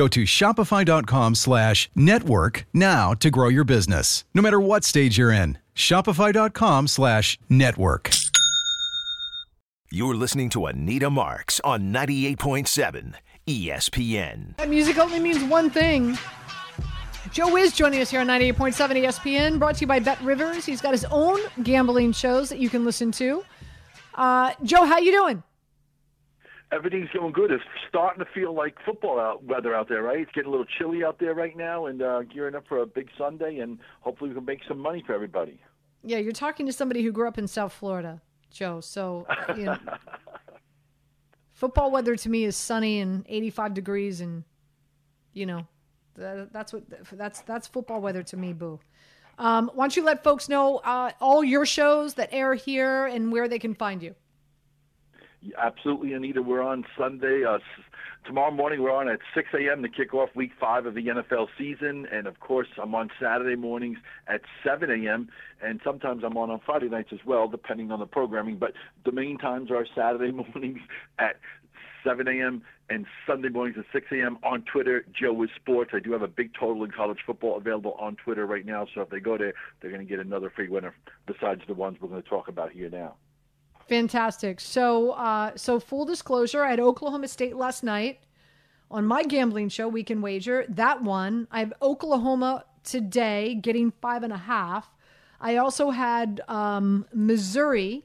Go 0.00 0.08
to 0.08 0.22
shopify.com 0.22 1.34
slash 1.34 1.90
network 1.94 2.64
now 2.72 3.12
to 3.12 3.30
grow 3.30 3.48
your 3.48 3.64
business, 3.64 4.24
no 4.32 4.40
matter 4.40 4.58
what 4.58 4.82
stage 4.82 5.18
you're 5.18 5.30
in. 5.30 5.58
Shopify.com 5.74 6.88
slash 6.88 7.38
network. 7.50 8.10
You're 9.92 10.14
listening 10.14 10.48
to 10.50 10.64
Anita 10.64 11.10
Marks 11.10 11.60
on 11.64 11.92
98.7 11.92 13.12
ESPN. 13.46 14.56
That 14.56 14.70
music 14.70 14.96
only 14.96 15.20
means 15.20 15.44
one 15.44 15.68
thing. 15.68 16.16
Joe 17.30 17.54
is 17.58 17.74
joining 17.74 18.00
us 18.00 18.08
here 18.08 18.20
on 18.20 18.26
98.7 18.26 19.04
ESPN, 19.04 19.58
brought 19.58 19.74
to 19.74 19.80
you 19.82 19.86
by 19.86 19.98
Bet 19.98 20.18
Rivers. 20.22 20.64
He's 20.64 20.80
got 20.80 20.92
his 20.92 21.04
own 21.10 21.38
gambling 21.62 22.12
shows 22.12 22.48
that 22.48 22.58
you 22.58 22.70
can 22.70 22.86
listen 22.86 23.12
to. 23.12 23.44
Uh, 24.14 24.52
Joe, 24.62 24.86
how 24.86 24.96
you 24.96 25.12
doing? 25.12 25.42
Everything's 26.72 27.08
going 27.10 27.32
good. 27.32 27.50
It's 27.50 27.64
starting 27.88 28.24
to 28.24 28.30
feel 28.32 28.54
like 28.54 28.76
football 28.84 29.18
out, 29.18 29.42
weather 29.44 29.74
out 29.74 29.88
there, 29.88 30.02
right? 30.02 30.20
It's 30.20 30.30
getting 30.32 30.48
a 30.48 30.50
little 30.50 30.66
chilly 30.78 31.04
out 31.04 31.18
there 31.18 31.34
right 31.34 31.56
now, 31.56 31.86
and 31.86 32.00
uh, 32.00 32.22
gearing 32.22 32.54
up 32.54 32.64
for 32.68 32.78
a 32.78 32.86
big 32.86 33.08
Sunday, 33.18 33.58
and 33.58 33.78
hopefully 34.00 34.30
we 34.30 34.36
can 34.36 34.44
make 34.44 34.60
some 34.68 34.78
money 34.78 35.02
for 35.04 35.12
everybody. 35.12 35.60
Yeah, 36.04 36.18
you're 36.18 36.32
talking 36.32 36.66
to 36.66 36.72
somebody 36.72 37.02
who 37.02 37.10
grew 37.10 37.26
up 37.26 37.38
in 37.38 37.48
South 37.48 37.72
Florida, 37.72 38.22
Joe. 38.50 38.80
So, 38.80 39.26
you 39.56 39.64
know, 39.64 39.78
football 41.52 41.90
weather 41.90 42.14
to 42.16 42.28
me 42.28 42.44
is 42.44 42.56
sunny 42.56 43.00
and 43.00 43.24
85 43.28 43.74
degrees, 43.74 44.20
and 44.20 44.44
you 45.32 45.46
know, 45.46 45.66
that, 46.16 46.52
that's 46.52 46.72
what 46.72 46.84
that's 47.12 47.40
that's 47.42 47.66
football 47.66 48.00
weather 48.00 48.22
to 48.22 48.36
me, 48.36 48.52
boo. 48.52 48.78
Um, 49.38 49.70
why 49.74 49.84
don't 49.84 49.96
you 49.96 50.04
let 50.04 50.22
folks 50.22 50.48
know 50.48 50.78
uh, 50.78 51.12
all 51.20 51.42
your 51.42 51.64
shows 51.64 52.14
that 52.14 52.28
air 52.30 52.54
here 52.54 53.06
and 53.06 53.32
where 53.32 53.48
they 53.48 53.58
can 53.58 53.74
find 53.74 54.02
you? 54.02 54.14
Absolutely, 55.58 56.12
Anita. 56.12 56.42
We're 56.42 56.62
on 56.62 56.84
Sunday. 56.98 57.44
Uh, 57.48 57.58
tomorrow 58.26 58.50
morning, 58.50 58.82
we're 58.82 58.92
on 58.94 59.08
at 59.08 59.20
6 59.34 59.48
a.m. 59.54 59.82
to 59.82 59.88
kick 59.88 60.12
off 60.12 60.28
Week 60.34 60.50
Five 60.60 60.84
of 60.84 60.94
the 60.94 61.06
NFL 61.06 61.48
season, 61.56 62.06
and 62.12 62.26
of 62.26 62.40
course, 62.40 62.68
I'm 62.80 62.94
on 62.94 63.10
Saturday 63.20 63.56
mornings 63.56 63.98
at 64.28 64.42
7 64.64 64.90
a.m. 64.90 65.30
And 65.62 65.80
sometimes 65.82 66.22
I'm 66.24 66.36
on 66.36 66.50
on 66.50 66.60
Friday 66.64 66.88
nights 66.88 67.10
as 67.12 67.20
well, 67.24 67.48
depending 67.48 67.90
on 67.90 68.00
the 68.00 68.06
programming. 68.06 68.58
But 68.58 68.72
the 69.04 69.12
main 69.12 69.38
times 69.38 69.70
are 69.70 69.86
Saturday 69.94 70.30
mornings 70.54 70.80
at 71.18 71.36
7 72.04 72.28
a.m. 72.28 72.62
and 72.90 73.06
Sunday 73.26 73.48
mornings 73.48 73.78
at 73.78 73.86
6 73.92 74.06
a.m. 74.12 74.38
on 74.42 74.62
Twitter, 74.70 75.04
Joe 75.18 75.42
is 75.42 75.50
Sports. 75.56 75.92
I 75.94 76.00
do 76.00 76.12
have 76.12 76.22
a 76.22 76.28
big 76.28 76.52
total 76.58 76.84
in 76.84 76.90
college 76.90 77.18
football 77.26 77.56
available 77.56 77.96
on 77.98 78.16
Twitter 78.16 78.46
right 78.46 78.64
now, 78.66 78.86
so 78.94 79.02
if 79.02 79.08
they 79.08 79.20
go 79.20 79.38
there, 79.38 79.54
they're 79.80 79.90
going 79.90 80.06
to 80.06 80.08
get 80.08 80.24
another 80.24 80.52
free 80.54 80.68
winner 80.68 80.94
besides 81.26 81.62
the 81.66 81.74
ones 81.74 81.98
we're 82.00 82.08
going 82.08 82.22
to 82.22 82.28
talk 82.28 82.48
about 82.48 82.72
here 82.72 82.90
now. 82.90 83.16
Fantastic. 83.90 84.60
So, 84.60 85.10
uh, 85.10 85.50
so 85.56 85.80
full 85.80 86.04
disclosure, 86.04 86.62
I 86.62 86.70
had 86.70 86.78
Oklahoma 86.78 87.26
State 87.26 87.56
last 87.56 87.82
night 87.82 88.20
on 88.88 89.04
my 89.04 89.24
gambling 89.24 89.68
show, 89.68 89.88
We 89.88 90.04
can 90.04 90.22
Wager. 90.22 90.64
That 90.68 91.02
one, 91.02 91.48
I 91.50 91.58
have 91.58 91.72
Oklahoma 91.82 92.66
today 92.84 93.56
getting 93.56 93.92
five 94.00 94.22
and 94.22 94.32
a 94.32 94.36
half. 94.36 94.88
I 95.40 95.56
also 95.56 95.90
had 95.90 96.40
um, 96.46 97.04
Missouri 97.12 98.04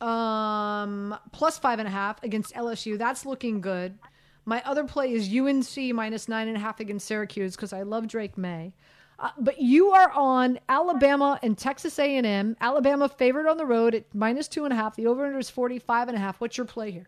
um, 0.00 1.16
plus 1.30 1.56
five 1.58 1.78
and 1.78 1.86
a 1.86 1.92
half 1.92 2.20
against 2.24 2.52
LSU. 2.52 2.98
That's 2.98 3.24
looking 3.24 3.60
good. 3.60 3.96
My 4.44 4.60
other 4.64 4.82
play 4.82 5.12
is 5.12 5.32
UNC 5.32 5.94
minus 5.94 6.28
nine 6.28 6.48
and 6.48 6.56
a 6.56 6.60
half 6.60 6.80
against 6.80 7.06
Syracuse 7.06 7.54
because 7.54 7.72
I 7.72 7.82
love 7.82 8.08
Drake 8.08 8.36
Maye. 8.36 8.72
Uh, 9.22 9.30
but 9.38 9.60
you 9.60 9.92
are 9.92 10.10
on 10.10 10.58
Alabama 10.68 11.38
and 11.44 11.56
Texas 11.56 11.96
A&M. 12.00 12.56
Alabama 12.60 13.08
favored 13.08 13.46
on 13.46 13.56
the 13.56 13.64
road 13.64 13.94
at 13.94 14.04
minus 14.12 14.48
two 14.48 14.64
and 14.64 14.72
a 14.72 14.76
half. 14.76 14.96
The 14.96 15.06
over/under 15.06 15.38
is 15.38 15.48
forty-five 15.48 16.08
and 16.08 16.16
a 16.16 16.20
half. 16.20 16.40
What's 16.40 16.58
your 16.58 16.66
play 16.66 16.90
here? 16.90 17.06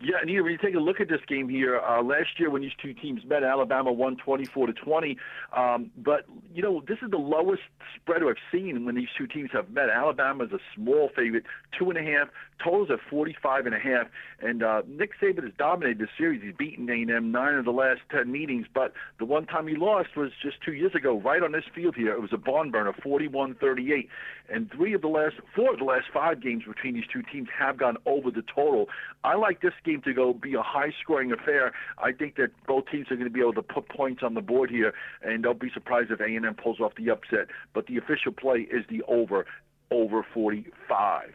Yeah, 0.00 0.16
Anita, 0.22 0.42
when 0.42 0.52
you 0.52 0.58
take 0.58 0.74
a 0.74 0.80
look 0.80 1.00
at 1.00 1.08
this 1.08 1.20
game 1.28 1.48
here, 1.48 1.80
uh, 1.80 2.02
last 2.02 2.38
year 2.38 2.50
when 2.50 2.62
these 2.62 2.72
two 2.82 2.92
teams 2.94 3.22
met, 3.24 3.42
Alabama 3.42 3.92
won 3.92 4.16
24 4.16 4.66
to 4.66 4.72
20. 4.72 5.16
Um, 5.56 5.90
but 5.96 6.26
you 6.52 6.62
know, 6.62 6.82
this 6.86 6.98
is 7.02 7.10
the 7.10 7.16
lowest 7.18 7.62
spread 7.96 8.22
I've 8.22 8.36
seen 8.50 8.84
when 8.84 8.96
these 8.96 9.08
two 9.16 9.26
teams 9.26 9.50
have 9.52 9.70
met. 9.70 9.88
Alabama 9.88 10.44
is 10.44 10.52
a 10.52 10.58
small 10.74 11.10
favorite, 11.16 11.44
two 11.78 11.90
and 11.90 11.98
a 11.98 12.02
half. 12.02 12.28
Totals 12.62 12.90
at 12.90 12.98
45 13.08 13.66
and 13.66 13.74
a 13.74 13.78
half. 13.78 14.06
And 14.40 14.62
uh, 14.62 14.82
Nick 14.86 15.12
Saban 15.20 15.44
has 15.44 15.52
dominated 15.58 15.98
the 15.98 16.08
series. 16.18 16.42
He's 16.42 16.54
beaten 16.56 16.88
A&M 16.88 17.32
nine 17.32 17.54
of 17.54 17.64
the 17.64 17.72
last 17.72 18.00
10 18.10 18.30
meetings. 18.30 18.66
But 18.72 18.92
the 19.18 19.24
one 19.24 19.46
time 19.46 19.66
he 19.66 19.76
lost 19.76 20.16
was 20.16 20.30
just 20.42 20.60
two 20.62 20.72
years 20.72 20.94
ago, 20.94 21.20
right 21.20 21.42
on 21.42 21.52
this 21.52 21.64
field 21.74 21.94
here. 21.96 22.12
It 22.12 22.20
was 22.20 22.32
a 22.32 22.38
barn 22.38 22.70
burner, 22.70 22.92
41-38. 22.92 24.08
And 24.52 24.70
three 24.70 24.94
of 24.94 25.00
the 25.00 25.08
last, 25.08 25.36
four 25.54 25.72
of 25.72 25.78
the 25.78 25.84
last 25.84 26.06
five 26.12 26.42
games 26.42 26.64
between 26.66 26.94
these 26.94 27.06
two 27.12 27.22
teams 27.22 27.48
have 27.58 27.76
gone 27.78 27.96
over 28.06 28.30
the 28.30 28.42
total. 28.42 28.88
I 29.24 29.34
like 29.36 29.60
this 29.60 29.72
game 29.84 30.02
to 30.02 30.12
go 30.12 30.32
be 30.32 30.54
a 30.54 30.62
high-scoring 30.62 31.32
affair. 31.32 31.72
I 31.98 32.12
think 32.12 32.36
that 32.36 32.50
both 32.66 32.84
teams 32.90 33.06
are 33.10 33.16
going 33.16 33.28
to 33.28 33.32
be 33.32 33.40
able 33.40 33.54
to 33.54 33.62
put 33.62 33.88
points 33.88 34.22
on 34.22 34.34
the 34.34 34.40
board 34.40 34.70
here, 34.70 34.94
and 35.22 35.44
they'll 35.44 35.54
be 35.54 35.70
surprised 35.72 36.10
if 36.10 36.20
A&M 36.20 36.54
pulls 36.54 36.80
off 36.80 36.94
the 36.96 37.10
upset. 37.10 37.48
But 37.72 37.86
the 37.86 37.96
official 37.96 38.32
play 38.32 38.60
is 38.60 38.84
the 38.88 39.02
over, 39.08 39.46
over 39.90 40.24
45. 40.34 41.30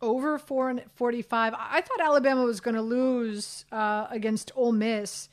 Over 0.00 0.36
four 0.36 0.68
and 0.68 0.82
forty-five. 0.96 1.54
I 1.56 1.80
thought 1.80 2.00
Alabama 2.00 2.42
was 2.42 2.58
going 2.58 2.74
to 2.74 2.82
lose 2.82 3.64
uh, 3.70 4.08
against 4.10 4.50
Ole 4.56 4.72
Miss. 4.72 5.28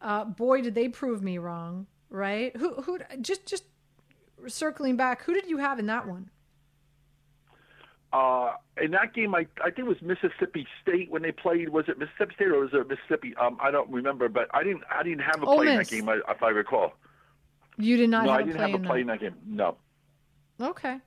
Uh, 0.00 0.24
boy, 0.24 0.62
did 0.62 0.74
they 0.74 0.88
prove 0.88 1.22
me 1.22 1.36
wrong! 1.36 1.86
Right? 2.08 2.56
Who? 2.56 2.76
Who? 2.76 2.98
Just, 3.20 3.44
just 3.44 3.64
circling 4.46 4.96
back. 4.96 5.22
Who 5.24 5.34
did 5.34 5.50
you 5.50 5.58
have 5.58 5.78
in 5.78 5.84
that 5.86 6.08
one? 6.08 6.30
Uh, 8.12 8.52
in 8.80 8.92
that 8.92 9.14
game, 9.14 9.34
I 9.34 9.46
I 9.60 9.70
think 9.70 9.80
it 9.80 9.86
was 9.86 10.00
Mississippi 10.00 10.66
State 10.82 11.10
when 11.10 11.22
they 11.22 11.32
played. 11.32 11.68
Was 11.68 11.86
it 11.88 11.98
Mississippi 11.98 12.34
State 12.34 12.48
or 12.48 12.60
was 12.60 12.70
it 12.72 12.88
Mississippi? 12.88 13.34
Um, 13.36 13.58
I 13.60 13.70
don't 13.70 13.90
remember, 13.90 14.28
but 14.28 14.48
I 14.54 14.62
didn't 14.62 14.84
I 14.90 15.02
didn't 15.02 15.20
have 15.20 15.42
a 15.42 15.46
Ole 15.46 15.56
play 15.56 15.72
in 15.72 15.78
that 15.78 15.88
game, 15.88 16.08
if 16.08 16.42
I 16.42 16.48
recall. 16.50 16.92
You 17.78 17.96
did 17.96 18.10
not 18.10 18.24
no, 18.24 18.32
have 18.32 18.40
I 18.40 18.42
a 18.42 18.46
didn't 18.46 18.56
play 18.58 18.70
have 18.70 18.80
a 18.80 18.84
play 18.84 19.00
in 19.00 19.06
that 19.08 19.20
game. 19.20 19.34
No. 19.46 19.76
Okay. 20.60 20.98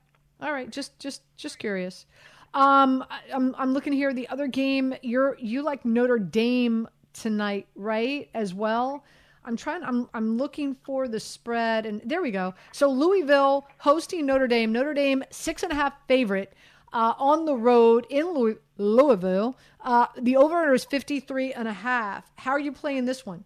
All 0.41 0.51
right. 0.51 0.69
Just 0.69 0.99
just 0.99 1.23
just 1.35 1.57
curious. 1.57 2.05
Um 2.53 3.03
I, 3.09 3.21
I'm 3.33 3.55
I'm 3.57 3.73
looking 3.73 3.93
here 3.93 4.13
the 4.13 4.27
other 4.29 4.47
game 4.47 4.93
you're 5.01 5.37
you 5.39 5.63
like 5.63 5.85
Notre 5.85 6.19
Dame 6.19 6.87
tonight, 7.13 7.67
right? 7.75 8.29
As 8.33 8.53
well. 8.53 9.03
I'm 9.45 9.55
trying 9.55 9.83
I'm 9.83 10.09
I'm 10.13 10.37
looking 10.37 10.75
for 10.83 11.07
the 11.07 11.19
spread 11.19 11.85
and 11.85 12.01
there 12.05 12.21
we 12.21 12.31
go. 12.31 12.53
So 12.71 12.89
Louisville 12.89 13.67
hosting 13.79 14.25
Notre 14.25 14.47
Dame. 14.47 14.71
Notre 14.71 14.93
Dame 14.93 15.23
six 15.31 15.63
and 15.63 15.71
a 15.71 15.75
half 15.75 15.93
favorite 16.07 16.53
uh, 16.93 17.13
on 17.17 17.45
the 17.45 17.55
road 17.55 18.05
in 18.09 18.33
Louis, 18.33 18.55
Louisville. 18.77 19.57
Uh, 19.81 20.07
the 20.17 20.35
over 20.35 20.55
under 20.55 20.73
is 20.73 20.85
53 20.85 21.53
and 21.53 21.67
a 21.67 21.73
half. 21.73 22.31
How 22.35 22.51
are 22.51 22.59
you 22.59 22.71
playing 22.71 23.05
this 23.05 23.25
one? 23.25 23.45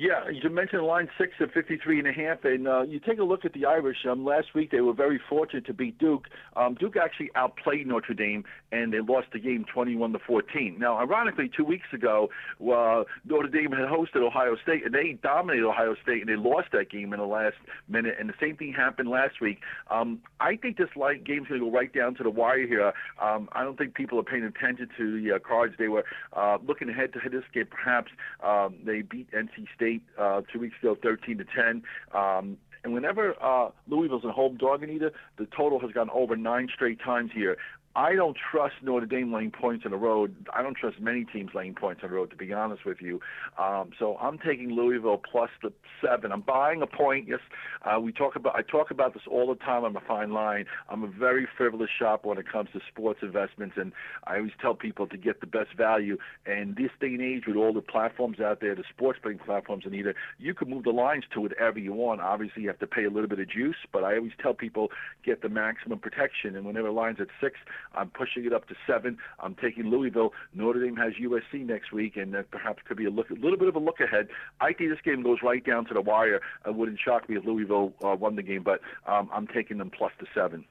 Yeah, 0.00 0.28
you 0.30 0.48
mentioned 0.48 0.84
line 0.84 1.08
six 1.18 1.32
at 1.40 1.52
fifty-three 1.52 1.98
and 1.98 2.06
a 2.06 2.12
half, 2.12 2.44
and 2.44 2.68
uh, 2.68 2.82
you 2.82 3.00
take 3.00 3.18
a 3.18 3.24
look 3.24 3.44
at 3.44 3.52
the 3.52 3.66
Irish. 3.66 4.06
Um, 4.08 4.24
last 4.24 4.54
week 4.54 4.70
they 4.70 4.80
were 4.80 4.92
very 4.92 5.20
fortunate 5.28 5.66
to 5.66 5.74
beat 5.74 5.98
Duke. 5.98 6.28
Um, 6.54 6.76
Duke 6.78 6.96
actually 6.96 7.30
outplayed 7.34 7.88
Notre 7.88 8.14
Dame, 8.14 8.44
and 8.70 8.92
they 8.92 9.00
lost 9.00 9.26
the 9.32 9.40
game 9.40 9.64
twenty-one 9.64 10.12
to 10.12 10.20
fourteen. 10.20 10.78
Now, 10.78 10.98
ironically, 10.98 11.50
two 11.50 11.64
weeks 11.64 11.88
ago, 11.92 12.28
uh, 12.60 13.02
Notre 13.24 13.48
Dame 13.48 13.72
had 13.72 13.88
hosted 13.88 14.24
Ohio 14.24 14.54
State, 14.62 14.84
and 14.84 14.94
they 14.94 15.18
dominated 15.20 15.66
Ohio 15.66 15.96
State, 16.00 16.20
and 16.20 16.28
they 16.28 16.40
lost 16.40 16.68
that 16.74 16.92
game 16.92 17.12
in 17.12 17.18
the 17.18 17.26
last 17.26 17.56
minute. 17.88 18.18
And 18.20 18.28
the 18.28 18.34
same 18.40 18.56
thing 18.56 18.72
happened 18.72 19.08
last 19.08 19.40
week. 19.40 19.58
Um, 19.90 20.20
I 20.38 20.54
think 20.54 20.76
this 20.76 20.90
light 20.94 21.24
game's 21.24 21.48
going 21.48 21.60
to 21.60 21.66
go 21.66 21.72
right 21.72 21.92
down 21.92 22.14
to 22.14 22.22
the 22.22 22.30
wire 22.30 22.68
here. 22.68 22.92
Um, 23.20 23.48
I 23.50 23.64
don't 23.64 23.76
think 23.76 23.96
people 23.96 24.20
are 24.20 24.22
paying 24.22 24.44
attention 24.44 24.90
to 24.96 25.20
the 25.20 25.32
uh, 25.32 25.38
cards. 25.40 25.74
They 25.76 25.88
were 25.88 26.04
uh, 26.34 26.58
looking 26.64 26.88
ahead 26.88 27.12
to 27.14 27.28
this 27.28 27.42
game. 27.52 27.66
Perhaps 27.68 28.12
um, 28.44 28.76
they 28.84 29.02
beat 29.02 29.28
NC 29.32 29.66
State 29.74 29.87
uh, 30.18 30.42
two 30.52 30.60
weeks 30.60 30.76
ago, 30.80 30.96
13 31.02 31.38
to 31.38 31.44
10. 31.44 31.82
Um, 32.14 32.56
and 32.84 32.94
whenever 32.94 33.34
uh, 33.42 33.70
Louisville's 33.88 34.24
a 34.24 34.32
home 34.32 34.56
dog, 34.56 34.82
Anita, 34.82 35.12
the 35.36 35.46
total 35.46 35.78
has 35.80 35.90
gone 35.90 36.10
over 36.10 36.36
nine 36.36 36.68
straight 36.74 37.00
times 37.00 37.30
here. 37.34 37.56
I 37.98 38.14
don't 38.14 38.36
trust 38.52 38.76
Notre 38.80 39.06
Dame 39.06 39.32
laying 39.34 39.50
points 39.50 39.84
on 39.84 39.90
the 39.90 39.96
road. 39.96 40.46
I 40.54 40.62
don't 40.62 40.76
trust 40.76 41.00
many 41.00 41.24
teams 41.24 41.50
laying 41.52 41.74
points 41.74 42.02
on 42.04 42.10
the 42.10 42.14
road, 42.14 42.30
to 42.30 42.36
be 42.36 42.52
honest 42.52 42.84
with 42.84 42.98
you. 43.00 43.18
Um, 43.58 43.90
so 43.98 44.16
I'm 44.18 44.38
taking 44.38 44.70
Louisville 44.70 45.18
plus 45.18 45.50
the 45.64 45.72
seven. 46.00 46.30
I'm 46.30 46.42
buying 46.42 46.80
a 46.80 46.86
point. 46.86 47.26
Yes, 47.26 47.40
uh, 47.84 47.98
we 47.98 48.12
talk 48.12 48.36
about. 48.36 48.54
I 48.54 48.62
talk 48.62 48.92
about 48.92 49.14
this 49.14 49.24
all 49.28 49.48
the 49.48 49.56
time 49.56 49.84
I'm 49.84 49.96
a 49.96 50.00
fine 50.06 50.32
line. 50.32 50.66
I'm 50.88 51.02
a 51.02 51.08
very 51.08 51.48
frivolous 51.56 51.90
shopper 51.98 52.28
when 52.28 52.38
it 52.38 52.46
comes 52.48 52.68
to 52.72 52.80
sports 52.88 53.18
investments, 53.20 53.74
and 53.76 53.92
I 54.28 54.36
always 54.36 54.52
tell 54.62 54.76
people 54.76 55.08
to 55.08 55.16
get 55.16 55.40
the 55.40 55.48
best 55.48 55.74
value. 55.76 56.18
And 56.46 56.76
this 56.76 56.90
day 57.00 57.08
and 57.08 57.20
age, 57.20 57.48
with 57.48 57.56
all 57.56 57.72
the 57.72 57.82
platforms 57.82 58.38
out 58.38 58.60
there, 58.60 58.76
the 58.76 58.84
sports 58.88 59.18
betting 59.20 59.38
platforms, 59.38 59.82
Anita, 59.84 60.14
you 60.38 60.54
can 60.54 60.70
move 60.70 60.84
the 60.84 60.90
lines 60.90 61.24
to 61.34 61.40
whatever 61.40 61.80
you 61.80 61.94
want. 61.94 62.20
Obviously, 62.20 62.62
you 62.62 62.68
have 62.68 62.78
to 62.78 62.86
pay 62.86 63.06
a 63.06 63.10
little 63.10 63.28
bit 63.28 63.40
of 63.40 63.50
juice, 63.50 63.88
but 63.92 64.04
I 64.04 64.18
always 64.18 64.32
tell 64.40 64.54
people 64.54 64.92
get 65.24 65.42
the 65.42 65.48
maximum 65.48 65.98
protection. 65.98 66.54
And 66.54 66.64
whenever 66.64 66.92
line's 66.92 67.18
at 67.20 67.26
six, 67.40 67.58
I'm 67.94 68.10
pushing 68.10 68.44
it 68.44 68.52
up 68.52 68.68
to 68.68 68.74
seven. 68.86 69.18
I'm 69.40 69.54
taking 69.54 69.90
Louisville. 69.90 70.32
Notre 70.54 70.84
Dame 70.84 70.96
has 70.96 71.14
USC 71.14 71.66
next 71.66 71.92
week, 71.92 72.16
and 72.16 72.34
that 72.34 72.50
perhaps 72.50 72.82
could 72.86 72.96
be 72.96 73.06
a 73.06 73.10
look, 73.10 73.30
a 73.30 73.34
little 73.34 73.58
bit 73.58 73.68
of 73.68 73.76
a 73.76 73.80
look 73.80 74.00
ahead. 74.00 74.28
I 74.60 74.72
think 74.72 74.90
this 74.90 75.00
game 75.04 75.22
goes 75.22 75.38
right 75.42 75.64
down 75.64 75.86
to 75.86 75.94
the 75.94 76.00
wire. 76.00 76.40
It 76.66 76.74
wouldn't 76.74 76.98
shock 76.98 77.28
me 77.28 77.36
if 77.36 77.44
Louisville 77.44 77.92
uh, 78.04 78.14
won 78.14 78.36
the 78.36 78.42
game, 78.42 78.62
but 78.62 78.80
um, 79.06 79.28
I'm 79.32 79.46
taking 79.46 79.78
them 79.78 79.90
plus 79.90 80.12
the 80.20 80.26
seven. 80.34 80.64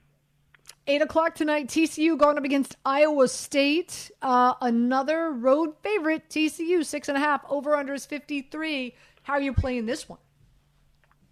Eight 0.89 1.01
o'clock 1.01 1.35
tonight, 1.35 1.67
TCU 1.67 2.17
going 2.17 2.37
up 2.37 2.45
against 2.45 2.77
Iowa 2.85 3.27
State. 3.27 4.09
Uh, 4.21 4.53
another 4.61 5.31
road 5.31 5.73
favorite, 5.83 6.29
TCU, 6.29 6.85
six 6.85 7.09
and 7.09 7.17
a 7.17 7.19
half. 7.19 7.41
Over 7.49 7.75
under 7.75 7.93
is 7.93 8.05
53. 8.05 8.95
How 9.23 9.33
are 9.33 9.41
you 9.41 9.51
playing 9.51 9.85
this 9.85 10.07
one? 10.07 10.19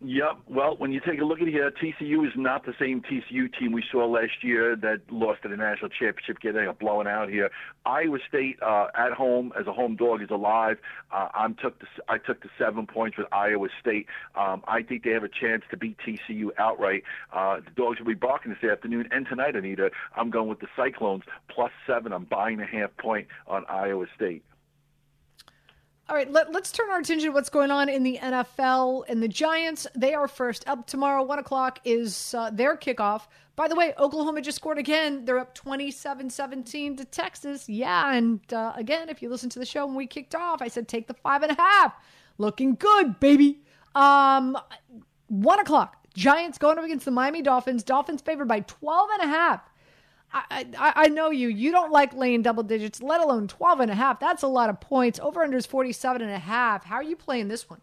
Yep. 0.02 0.40
Well, 0.50 0.75
when 0.78 0.92
you 0.92 1.00
take 1.00 1.22
a 1.22 1.24
look 1.24 1.40
at 1.40 1.48
here, 1.48 1.72
TCU 1.72 2.28
is 2.28 2.34
not 2.36 2.66
the 2.66 2.74
same 2.80 3.02
TCU 3.02 3.48
team 3.58 3.72
we 3.72 3.84
saw 3.92 4.06
last 4.06 4.44
year 4.44 4.75
that 4.75 5.02
lost 5.10 5.44
to 5.44 5.48
the 5.48 5.56
national 5.56 5.90
championship 5.90 6.40
game. 6.42 6.54
They 6.54 6.66
got 6.66 6.80
blown 6.80 7.08
out 7.08 7.30
here. 7.30 7.50
Iowa 7.86 8.20
State 8.28 8.58
uh, 8.62 8.88
at 8.94 9.14
home 9.14 9.54
as 9.58 9.68
a 9.68 9.74
home 9.74 9.96
dog 9.96 10.22
is 10.22 10.30
alive. 10.30 10.78
Uh, 11.12 11.30
I'm 11.34 11.56
took 11.56 11.80
the 11.80 11.88
I 12.10 12.18
took 12.18 12.44
the 12.44 12.50
seven 12.58 12.86
points 12.88 13.18
with 13.18 13.28
Iowa 13.32 13.70
State. 13.80 14.08
Um, 14.36 14.64
I 14.68 14.84
think 14.84 15.04
they 15.04 15.12
have 15.12 15.24
a 15.24 15.30
chance 15.30 15.64
to 15.72 15.78
beat 15.78 15.98
TCU 16.06 16.50
outright. 16.58 17.04
Uh, 17.32 17.62
the 17.62 17.72
dogs 17.72 18.00
will 18.00 18.08
be 18.08 18.16
barking 18.16 18.54
this 18.54 18.70
afternoon 18.70 19.08
and 19.12 19.25
tonight, 19.28 19.56
Anita. 19.56 19.92
I'm 20.16 20.30
going 20.30 20.50
with 20.50 20.60
the 20.60 20.68
Cyclones 20.75 21.24
plus 21.48 21.72
seven. 21.88 22.12
I'm 22.12 22.25
buying 22.25 22.60
a 22.60 22.66
half 22.66 22.96
point 22.98 23.28
on 23.48 23.66
Iowa 23.70 24.08
State. 24.14 24.44
All 26.07 26.15
right, 26.15 26.31
let, 26.31 26.55
us 26.55 26.71
turn 26.71 26.91
our 26.91 27.00
attention 27.00 27.29
to 27.29 27.33
what's 27.33 27.50
going 27.50 27.71
on 27.71 27.89
in 27.89 28.03
the 28.03 28.19
NFL. 28.21 29.05
And 29.07 29.24
the 29.24 29.27
Giants, 29.27 29.88
they 29.95 30.13
are 30.13 30.27
first 30.27 30.67
up 30.67 30.85
tomorrow. 30.85 31.24
One 31.24 31.39
o'clock 31.39 31.79
is 31.83 32.35
uh, 32.38 32.51
their 32.51 32.77
kickoff. 32.77 33.24
By 33.55 33.67
the 33.67 33.75
way, 33.75 33.93
Oklahoma 33.97 34.41
just 34.41 34.57
scored 34.57 34.77
again. 34.77 35.25
They're 35.25 35.39
up 35.39 35.55
27 35.55 36.29
17 36.29 36.97
to 36.97 37.05
Texas. 37.05 37.67
Yeah. 37.67 38.13
And 38.13 38.39
uh, 38.53 38.74
again, 38.75 39.09
if 39.09 39.24
you 39.24 39.29
listen 39.29 39.50
to 39.51 39.59
the 39.59 39.65
show 39.65 39.88
when 39.88 39.95
we 39.95 40.05
kicked 40.05 40.35
off, 40.35 40.62
I 40.62 40.67
said 40.67 40.88
take 40.88 41.07
the 41.07 41.15
five 41.15 41.41
and 41.41 41.51
a 41.51 41.59
half. 41.59 41.95
Looking 42.38 42.75
good, 42.75 43.19
baby. 43.19 43.63
Um, 43.95 44.57
one 45.27 45.59
o'clock. 45.59 45.95
Giants 46.13 46.59
going 46.59 46.77
up 46.77 46.85
against 46.85 47.05
the 47.05 47.12
Miami 47.12 47.41
Dolphins. 47.41 47.83
Dolphins 47.83 48.21
favored 48.21 48.47
by 48.47 48.59
12 48.59 49.09
and 49.19 49.29
a 49.31 49.33
half. 49.33 49.62
I, 50.36 50.65
I, 50.77 51.08
know 51.08 51.30
you. 51.30 51.48
You 51.48 51.72
don't 51.72 51.94
like 51.94 52.13
laying 52.13 52.42
double 52.42 52.63
digits, 52.63 53.01
let 53.01 53.22
alone 53.22 53.48
12 53.48 53.80
and 53.80 53.89
a 53.92 53.96
half. 53.96 54.20
That's 54.20 54.44
a 54.44 54.48
lot 54.48 54.70
of 54.70 54.82
points. 54.82 55.18
Over 55.20 55.44
under 55.44 55.56
is 55.56 55.65
47 55.65 56.22
and 56.22 56.32
a 56.32 56.39
half. 56.39 56.84
How 56.84 56.96
are 56.96 57.04
you 57.04 57.15
playing 57.15 57.48
this 57.48 57.70
one? 57.70 57.80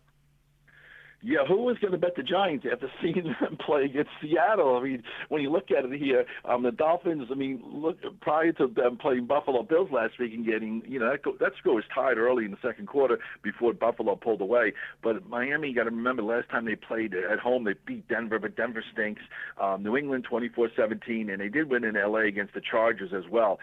Yeah, 1.25 1.47
who 1.47 1.59
was 1.59 1.79
going 1.79 1.93
to 1.93 1.99
bet 1.99 2.17
the 2.17 2.25
Giants 2.25 2.67
after 2.71 2.91
seeing 3.03 3.35
them 3.41 3.57
play 3.65 3.85
against 3.85 4.11
Seattle? 4.21 4.77
I 4.77 4.83
mean, 4.83 5.03
when 5.29 5.41
you 5.41 5.51
look 5.51 5.71
at 5.71 5.85
it 5.85 6.01
here, 6.01 6.25
um, 6.45 6.65
the 6.65 6.73
Dolphins. 6.73 7.29
I 7.31 7.35
mean, 7.35 7.63
look 7.65 7.99
prior 8.21 8.53
to 8.53 8.67
them 8.67 8.97
playing 8.97 9.27
Buffalo 9.27 9.63
Bills 9.63 9.91
last 9.93 10.19
week 10.19 10.35
and 10.35 10.45
getting, 10.45 10.83
you 10.87 10.99
know, 10.99 11.11
that, 11.11 11.23
go, 11.23 11.35
that 11.39 11.53
score 11.59 11.77
was 11.77 11.85
tied 11.95 12.19
early 12.19 12.45
in 12.45 12.51
the 12.51 12.57
second 12.61 12.89
quarter 12.89 13.21
before 13.43 13.73
Buffalo 13.73 14.17
pulled 14.17 14.41
away. 14.41 14.73
But 15.03 15.29
Miami, 15.29 15.69
you 15.69 15.75
got 15.75 15.85
to 15.85 15.91
remember, 15.91 16.23
last 16.23 16.49
time 16.51 16.65
they 16.65 16.75
played 16.75 17.15
at 17.15 17.39
home, 17.39 17.65
they 17.65 17.75
beat 17.87 18.09
Denver, 18.09 18.41
but 18.41 18.57
Denver 18.57 18.83
stinks. 18.93 19.23
Um, 19.61 19.85
New 19.85 19.97
England 19.97 20.27
24-17, 20.31 21.31
and 21.31 21.41
they 21.41 21.49
did 21.49 21.71
win 21.71 21.85
in 21.85 21.95
LA 21.95 22.21
against 22.21 22.55
the 22.55 22.61
Chargers 22.61 23.13
as 23.17 23.31
well. 23.31 23.61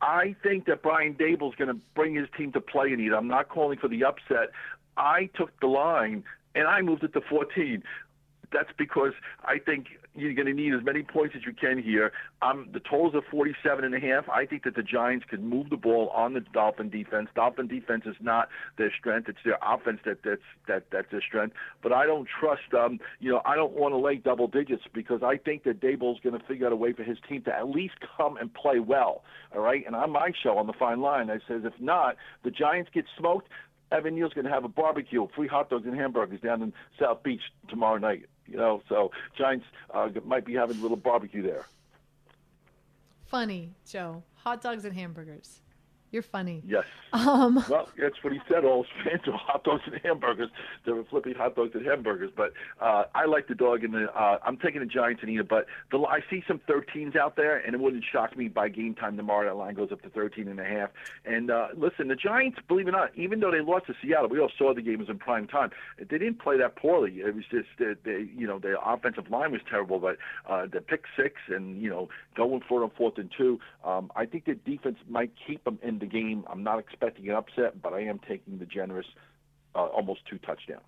I 0.00 0.34
think 0.42 0.66
that 0.66 0.82
Brian 0.82 1.14
Daboll's 1.14 1.54
going 1.54 1.68
to 1.68 1.80
bring 1.94 2.14
his 2.16 2.26
team 2.36 2.52
to 2.52 2.60
play 2.60 2.92
in 2.92 3.00
it. 3.00 3.12
I'm 3.12 3.28
not 3.28 3.48
calling 3.48 3.78
for 3.78 3.88
the 3.88 4.04
upset. 4.04 4.50
I 4.96 5.30
took 5.36 5.58
the 5.60 5.66
line 5.66 6.24
and 6.56 6.66
I 6.66 6.80
moved 6.82 7.04
it 7.04 7.12
to 7.12 7.20
14. 7.20 7.82
That's 8.52 8.70
because 8.78 9.12
I 9.44 9.58
think 9.58 9.88
you're 10.14 10.32
going 10.34 10.46
to 10.46 10.52
need 10.52 10.72
as 10.72 10.82
many 10.82 11.02
points 11.02 11.34
as 11.36 11.42
you 11.44 11.52
can 11.52 11.82
here. 11.82 12.12
Um, 12.42 12.68
the 12.72 12.80
totals 12.80 13.14
are 13.14 13.22
47 13.30 13.84
and 13.84 13.94
a 13.94 14.00
half. 14.00 14.28
I 14.28 14.46
think 14.46 14.64
that 14.64 14.74
the 14.74 14.82
Giants 14.82 15.26
could 15.28 15.42
move 15.42 15.68
the 15.68 15.76
ball 15.76 16.08
on 16.10 16.34
the 16.34 16.40
Dolphin 16.40 16.88
defense. 16.88 17.28
Dolphin 17.34 17.66
defense 17.66 18.04
is 18.06 18.16
not 18.20 18.48
their 18.78 18.92
strength; 18.98 19.28
it's 19.28 19.38
their 19.44 19.58
offense 19.62 20.00
that 20.04 20.18
that's 20.24 20.42
that 20.68 20.84
that's 20.90 21.10
their 21.10 21.20
strength. 21.20 21.54
But 21.82 21.92
I 21.92 22.06
don't 22.06 22.28
trust. 22.28 22.72
Um, 22.72 22.98
you 23.20 23.30
know, 23.30 23.42
I 23.44 23.56
don't 23.56 23.72
want 23.72 23.92
to 23.92 23.98
lay 23.98 24.16
double 24.16 24.48
digits 24.48 24.84
because 24.92 25.22
I 25.22 25.36
think 25.36 25.64
that 25.64 25.80
Daboll's 25.80 26.20
going 26.20 26.38
to 26.38 26.46
figure 26.46 26.66
out 26.66 26.72
a 26.72 26.76
way 26.76 26.92
for 26.92 27.02
his 27.02 27.18
team 27.28 27.42
to 27.42 27.54
at 27.54 27.68
least 27.68 27.94
come 28.16 28.36
and 28.36 28.52
play 28.52 28.78
well. 28.78 29.22
All 29.54 29.60
right, 29.60 29.84
and 29.86 29.94
on 29.94 30.10
my 30.10 30.30
show 30.42 30.56
on 30.58 30.66
the 30.66 30.72
fine 30.72 31.00
line, 31.00 31.30
I 31.30 31.38
says 31.48 31.62
if 31.64 31.78
not, 31.80 32.16
the 32.44 32.50
Giants 32.50 32.90
get 32.92 33.04
smoked. 33.18 33.48
Evan 33.92 34.14
Neal's 34.14 34.32
going 34.32 34.44
to 34.44 34.50
have 34.50 34.64
a 34.64 34.68
barbecue, 34.68 35.26
free 35.34 35.48
hot 35.48 35.70
dogs 35.70 35.86
and 35.86 35.94
hamburgers 35.94 36.40
down 36.40 36.62
in 36.62 36.72
South 36.98 37.22
Beach 37.22 37.42
tomorrow 37.68 37.98
night. 37.98 38.26
You 38.46 38.56
know, 38.56 38.82
so 38.88 39.10
Giants 39.36 39.66
uh, 39.92 40.08
might 40.24 40.44
be 40.44 40.54
having 40.54 40.78
a 40.78 40.80
little 40.80 40.96
barbecue 40.96 41.42
there. 41.42 41.66
Funny, 43.26 43.74
Joe. 43.88 44.22
Hot 44.36 44.60
dogs 44.60 44.84
and 44.84 44.94
hamburgers. 44.94 45.60
You're 46.10 46.22
funny. 46.22 46.62
Yes. 46.66 46.84
Um, 47.12 47.64
well, 47.68 47.88
that's 47.98 48.22
what 48.22 48.32
he 48.32 48.40
said. 48.48 48.64
All 48.64 48.84
his 48.84 48.92
fans 49.04 49.22
hot 49.26 49.64
dogs 49.64 49.82
and 49.86 50.00
hamburgers. 50.02 50.50
They 50.84 50.92
were 50.92 51.04
flipping 51.04 51.34
hot 51.34 51.56
dogs 51.56 51.72
and 51.74 51.84
hamburgers. 51.84 52.30
But 52.36 52.52
uh, 52.80 53.04
I 53.14 53.26
like 53.26 53.48
the 53.48 53.54
dog, 53.54 53.84
and 53.84 53.94
the 53.94 54.12
uh, 54.14 54.38
I'm 54.44 54.56
taking 54.56 54.80
the 54.80 54.86
Giants 54.86 55.22
and 55.22 55.30
Anita. 55.30 55.44
But 55.44 55.66
the, 55.90 55.98
I 56.00 56.20
see 56.30 56.42
some 56.46 56.60
13s 56.68 57.16
out 57.16 57.36
there, 57.36 57.58
and 57.58 57.74
it 57.74 57.80
wouldn't 57.80 58.04
shock 58.10 58.36
me 58.36 58.48
by 58.48 58.68
game 58.68 58.94
time 58.94 59.16
tomorrow 59.16 59.48
that 59.48 59.56
line 59.56 59.74
goes 59.74 59.92
up 59.92 60.02
to 60.02 60.10
13 60.10 60.48
and 60.48 60.60
a 60.60 60.64
half. 60.64 60.90
And 61.24 61.50
uh, 61.50 61.68
listen, 61.76 62.08
the 62.08 62.16
Giants, 62.16 62.58
believe 62.68 62.86
it 62.86 62.90
or 62.90 62.92
not, 62.92 63.10
even 63.16 63.40
though 63.40 63.50
they 63.50 63.60
lost 63.60 63.86
to 63.86 63.94
Seattle, 64.02 64.28
we 64.28 64.40
all 64.40 64.50
saw 64.56 64.74
the 64.74 64.82
game 64.82 64.98
was 64.98 65.08
in 65.08 65.18
prime 65.18 65.46
time. 65.46 65.70
They 65.98 66.18
didn't 66.18 66.38
play 66.38 66.58
that 66.58 66.76
poorly. 66.76 67.20
It 67.20 67.34
was 67.34 67.44
just 67.50 67.68
that 67.78 67.98
they, 68.04 68.28
you 68.36 68.46
know, 68.46 68.58
the 68.58 68.80
offensive 68.80 69.30
line 69.30 69.52
was 69.52 69.60
terrible, 69.68 69.98
but 69.98 70.16
uh, 70.48 70.66
the 70.66 70.80
pick 70.80 71.04
six 71.16 71.34
and 71.48 71.80
you 71.80 71.90
know 71.90 72.08
going 72.36 72.62
for 72.68 72.82
it 72.82 72.84
on 72.84 72.90
fourth 72.96 73.18
and 73.18 73.30
two. 73.36 73.58
Um, 73.84 74.10
I 74.14 74.26
think 74.26 74.44
the 74.44 74.54
defense 74.54 74.98
might 75.08 75.32
keep 75.46 75.64
them 75.64 75.78
in 75.82 75.95
the 75.98 76.06
game. 76.06 76.44
I'm 76.48 76.62
not 76.62 76.78
expecting 76.78 77.28
an 77.28 77.34
upset, 77.34 77.80
but 77.82 77.92
I 77.92 78.00
am 78.00 78.18
taking 78.28 78.58
the 78.58 78.66
generous 78.66 79.06
uh, 79.74 79.86
almost 79.86 80.20
two 80.26 80.38
touchdowns. 80.38 80.82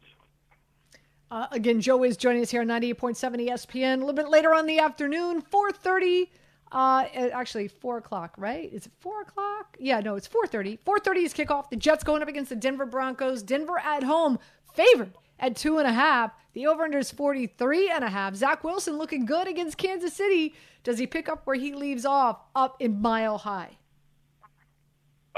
Uh, 1.31 1.47
again, 1.53 1.81
Joe 1.81 2.03
is 2.05 2.16
joining 2.16 2.42
us 2.42 2.51
here 2.51 2.62
on 2.62 2.68
98.7 2.68 3.49
ESPN. 3.49 3.97
A 3.97 3.99
little 3.99 4.14
bit 4.14 4.31
later 4.31 4.55
on 4.55 4.66
the 4.66 4.79
afternoon, 4.79 5.42
4.30, 5.42 6.29
uh, 6.73 7.05
actually 7.33 7.68
4 7.68 7.99
o'clock, 7.99 8.35
right? 8.38 8.73
Is 8.73 8.87
it 8.87 8.92
4 9.01 9.23
o'clock? 9.23 9.77
Yeah, 9.79 10.01
no, 10.01 10.16
it's 10.16 10.29
4.30. 10.29 10.79
4.30 10.87 11.16
is 11.25 11.35
kickoff. 11.35 11.68
The 11.68 11.77
Jets 11.77 12.03
going 12.03 12.23
up 12.23 12.29
against 12.29 12.49
the 12.49 12.57
Denver 12.57 12.87
Broncos. 12.87 13.42
Denver 13.42 13.79
at 13.79 14.03
home, 14.03 14.38
favored 14.75 15.12
at 15.38 15.57
two 15.57 15.79
and 15.79 15.87
a 15.87 15.92
half. 15.92 16.33
The 16.55 16.66
over-under 16.66 16.99
is 16.99 17.11
43 17.11 17.90
and 17.90 18.05
a 18.05 18.09
half. 18.09 18.35
Zach 18.35 18.64
Wilson 18.64 18.99
looking 18.99 19.27
good 19.27 19.47
against 19.47 19.77
Kansas 19.77 20.14
City. 20.14 20.55
Does 20.83 20.99
he 20.99 21.07
pick 21.07 21.29
up 21.29 21.47
where 21.47 21.57
he 21.57 21.75
leaves 21.75 22.05
off 22.05 22.40
up 22.55 22.77
in 22.81 23.01
mile 23.01 23.38
high? 23.38 23.77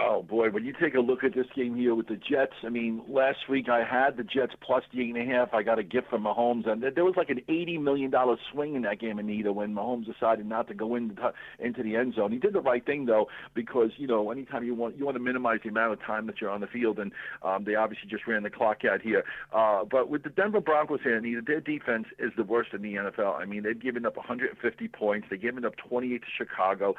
Oh 0.03 0.23
boy, 0.23 0.51
when 0.51 0.65
you 0.65 0.73
take 0.81 0.95
a 0.95 1.01
look 1.01 1.25
at 1.25 1.35
this 1.35 1.47
game 1.55 1.77
here 1.77 1.95
with 1.95 2.09
the 2.09 2.17
Jets, 2.17 2.55
I 2.65 2.69
mean, 2.71 3.03
last 3.09 3.49
week 3.49 3.69
I 3.69 3.85
had 3.85 4.17
the 4.17 4.23
Jets 4.23 4.53
plus 4.65 4.83
the 4.93 5.01
eight 5.01 5.15
and 5.15 5.31
a 5.31 5.35
half. 5.35 5.53
I 5.53 5.63
got 5.63 5.79
a 5.79 5.83
gift 5.83 6.09
from 6.09 6.25
Mahomes, 6.25 6.67
and 6.67 6.83
there 6.83 7.05
was 7.05 7.15
like 7.17 7.29
an 7.29 7.41
eighty 7.49 7.77
million 7.77 8.11
dollar 8.11 8.37
swing 8.53 8.75
in 8.75 8.83
that 8.83 8.99
game, 9.01 9.19
Anita, 9.19 9.53
when 9.53 9.75
Mahomes 9.75 10.07
decided 10.07 10.47
not 10.47 10.69
to 10.69 10.75
go 10.75 10.95
in 10.95 11.17
into 11.59 11.83
the 11.83 11.97
end 11.97 12.15
zone. 12.15 12.33
He 12.33 12.39
did 12.39 12.55
the 12.55 12.61
right 12.61 12.85
thing 12.85 13.07
though, 13.07 13.27
because 13.55 13.91
you 13.99 14.07
know, 14.07 14.31
anytime 14.31 14.65
you 14.65 14.75
want 14.75 14.97
you 14.97 15.05
want 15.05 15.17
to 15.17 15.23
minimize 15.23 15.61
the 15.63 15.69
amount 15.69 15.93
of 15.93 16.03
time 16.03 16.27
that 16.27 16.41
you're 16.41 16.51
on 16.51 16.61
the 16.61 16.67
field, 16.67 16.99
and 16.99 17.13
um, 17.43 17.65
they 17.65 17.75
obviously 17.75 18.09
just 18.09 18.27
ran 18.27 18.43
the 18.43 18.51
clock 18.51 18.85
out 18.91 19.03
here. 19.03 19.25
Uh, 19.53 19.85
but 19.85 20.09
with 20.09 20.23
the 20.23 20.31
Denver 20.31 20.61
Broncos 20.61 21.01
here, 21.03 21.17
Anita, 21.17 21.43
their 21.47 21.61
defense 21.61 22.07
is 22.19 22.33
the 22.37 22.45
worst 22.45 22.73
in 22.73 22.83
the 22.83 22.95
NFL. 22.95 23.39
I 23.39 23.45
mean, 23.45 23.65
they've 23.65 23.81
given 23.81 24.07
up 24.07 24.17
150 24.17 24.89
points. 24.89 25.27
They've 25.31 25.41
given 25.41 25.65
up 25.65 25.77
28 25.77 26.23
to 26.23 26.27
Chicago, 26.39 26.95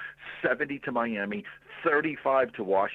70 0.48 0.80
to 0.80 0.92
Miami, 0.92 1.44
35 1.84 2.54
to 2.54 2.64
Washington. 2.64 2.91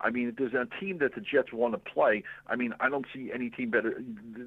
I 0.00 0.10
mean, 0.10 0.28
if 0.28 0.36
there's 0.36 0.54
a 0.54 0.66
team 0.80 0.98
that 0.98 1.14
the 1.14 1.20
Jets 1.20 1.52
want 1.52 1.74
to 1.74 1.78
play, 1.78 2.22
I 2.46 2.56
mean, 2.56 2.74
I 2.80 2.88
don't 2.88 3.06
see 3.12 3.30
any 3.32 3.50
team 3.50 3.70
better 3.70 3.94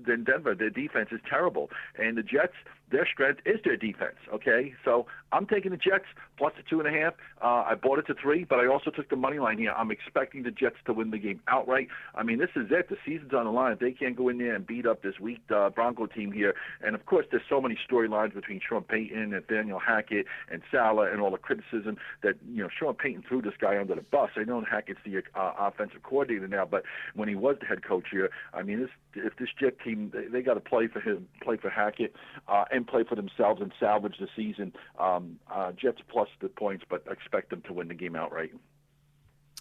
than 0.06 0.24
Denver. 0.24 0.56
Their 0.56 0.70
defense 0.70 1.10
is 1.12 1.20
terrible, 1.30 1.70
and 1.98 2.18
the 2.18 2.24
Jets 2.24 2.54
their 2.94 3.08
strength 3.12 3.42
is 3.46 3.60
their 3.66 3.76
defense. 3.76 4.16
Okay, 4.32 4.74
so 4.86 5.08
I'm 5.32 5.48
taking 5.48 5.72
the 5.72 5.78
Jets 5.78 6.06
plus 6.38 6.54
the 6.56 6.64
two 6.64 6.80
and 6.80 6.88
a 6.88 6.98
half. 6.98 7.14
Uh, 7.42 7.66
I 7.68 7.76
bought 7.76 8.00
it 8.00 8.08
to 8.08 8.14
three, 8.14 8.44
but 8.44 8.60
I 8.60 8.68
also 8.68 8.92
took 8.92 9.10
the 9.10 9.16
money 9.16 9.40
line 9.40 9.58
here. 9.58 9.74
I'm 9.76 9.92
expecting 9.92 10.44
the 10.44 10.52
Jets 10.52 10.78
to 10.86 10.94
win 10.94 11.10
the 11.10 11.18
game 11.18 11.42
outright. 11.48 11.88
I 12.16 12.24
mean, 12.24 12.38
this 12.38 12.52
is 12.56 12.68
it. 12.70 12.90
The 12.90 12.98
season's 13.06 13.34
on 13.34 13.46
the 13.46 13.52
line. 13.52 13.78
They 13.82 13.92
can't 13.92 14.16
go 14.16 14.30
in 14.30 14.38
there 14.38 14.56
and 14.56 14.66
beat 14.66 14.86
up 14.86 15.02
this 15.02 15.20
weak 15.20 15.42
uh, 15.54 15.72
Bronco 15.72 16.06
team 16.06 16.32
here, 16.32 16.54
and 16.82 16.96
of 16.96 17.06
course, 17.06 17.26
there's 17.32 17.44
so 17.50 17.60
many 17.60 17.78
storylines 17.90 18.34
between 18.34 18.62
Sean 18.68 18.84
Payton 18.84 19.18
and 19.18 19.32
Nathaniel 19.32 19.80
Hackett 19.80 20.28
and 20.52 20.62
Saleh 20.72 21.10
and 21.12 21.20
all 21.20 21.32
the 21.32 21.38
criticism 21.38 21.98
that 22.22 22.36
you 22.48 22.62
know 22.62 22.70
Sean 22.70 22.94
Payton 22.94 23.24
threw 23.28 23.42
this 23.42 23.56
guy 23.60 23.80
under 23.80 23.96
the 23.96 24.02
bus. 24.02 24.30
I 24.36 24.44
know 24.44 24.64
Hackett's 24.64 25.00
the 25.04 25.24
uh, 25.36 25.54
offensive 25.58 26.04
coordinator 26.04 26.48
now, 26.48 26.66
but 26.66 26.84
when 27.16 27.28
he 27.28 27.36
was 27.36 27.58
the 27.60 27.66
head 27.66 27.84
coach 27.84 28.06
here, 28.12 28.30
I 28.54 28.62
mean, 28.62 28.80
this 28.82 28.90
if 29.16 29.36
this 29.38 29.50
Jet 29.60 29.80
team 29.84 30.12
they, 30.14 30.28
they 30.28 30.42
got 30.42 30.56
to 30.56 30.60
play 30.60 30.88
for 30.88 31.00
him, 31.00 31.28
play 31.42 31.58
for 31.58 31.70
Hackett, 31.70 32.14
uh, 32.48 32.66
and 32.72 32.83
play 32.86 33.04
for 33.04 33.16
themselves 33.16 33.62
and 33.62 33.72
salvage 33.80 34.18
the 34.20 34.28
season. 34.36 34.74
Um, 35.00 35.40
uh, 35.52 35.72
Jets 35.72 36.02
plus 36.10 36.30
the 36.42 36.50
points, 36.50 36.84
but 36.90 37.04
expect 37.10 37.50
them 37.50 37.62
to 37.68 37.74
win 37.74 37.88
the 37.88 37.94
game 37.94 38.16
outright. 38.16 38.52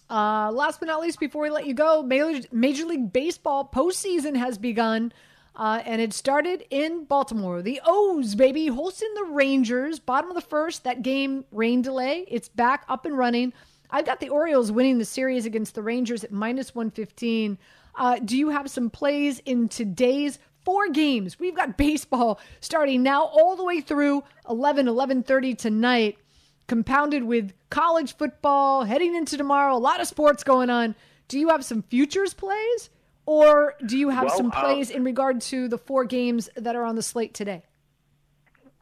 Uh, 0.09 0.51
last 0.51 0.79
but 0.79 0.87
not 0.87 1.01
least, 1.01 1.19
before 1.19 1.43
we 1.43 1.49
let 1.49 1.65
you 1.65 1.73
go, 1.73 2.03
Major, 2.03 2.47
Major 2.51 2.85
League 2.85 3.11
Baseball 3.11 3.69
postseason 3.73 4.35
has 4.35 4.57
begun. 4.57 5.13
Uh, 5.55 5.81
and 5.85 6.01
it 6.01 6.13
started 6.13 6.65
in 6.71 7.05
Baltimore. 7.05 7.61
The 7.61 7.79
O's, 7.85 8.33
baby, 8.33 8.67
hosting 8.67 9.13
the 9.13 9.25
Rangers. 9.25 9.99
Bottom 9.99 10.29
of 10.31 10.35
the 10.35 10.41
first, 10.41 10.83
that 10.83 11.03
game, 11.03 11.45
rain 11.51 11.81
delay. 11.83 12.25
It's 12.27 12.49
back 12.49 12.85
up 12.89 13.05
and 13.05 13.17
running. 13.17 13.53
I've 13.91 14.05
got 14.05 14.19
the 14.19 14.29
Orioles 14.29 14.71
winning 14.71 14.97
the 14.97 15.05
series 15.05 15.45
against 15.45 15.75
the 15.75 15.83
Rangers 15.83 16.23
at 16.23 16.31
minus 16.31 16.73
115. 16.73 17.59
Uh, 17.95 18.19
do 18.25 18.35
you 18.35 18.49
have 18.49 18.69
some 18.71 18.89
plays 18.89 19.39
in 19.45 19.69
today's 19.69 20.39
four 20.63 20.89
games? 20.89 21.39
We've 21.39 21.55
got 21.55 21.77
baseball 21.77 22.39
starting 22.59 23.03
now 23.03 23.23
all 23.25 23.55
the 23.55 23.63
way 23.63 23.81
through 23.81 24.23
11, 24.49 24.87
11.30 24.87 25.57
tonight, 25.57 26.17
compounded 26.67 27.23
with 27.23 27.53
college 27.69 28.15
football 28.15 28.83
heading 28.83 29.15
into 29.15 29.37
tomorrow, 29.37 29.75
a 29.75 29.77
lot 29.77 30.01
of 30.01 30.07
sports 30.07 30.43
going 30.43 30.69
on. 30.69 30.95
Do 31.27 31.39
you 31.39 31.49
have 31.49 31.65
some 31.65 31.81
futures 31.83 32.33
plays? 32.33 32.89
Or 33.25 33.75
do 33.85 33.97
you 33.97 34.09
have 34.09 34.25
Well, 34.25 34.37
some 34.37 34.51
uh, 34.51 34.59
plays 34.59 34.89
in 34.89 35.03
regard 35.03 35.39
to 35.41 35.67
the 35.67 35.77
four 35.77 36.03
games 36.05 36.49
that 36.57 36.75
are 36.75 36.83
on 36.83 36.95
the 36.95 37.01
slate 37.01 37.33
today? 37.33 37.63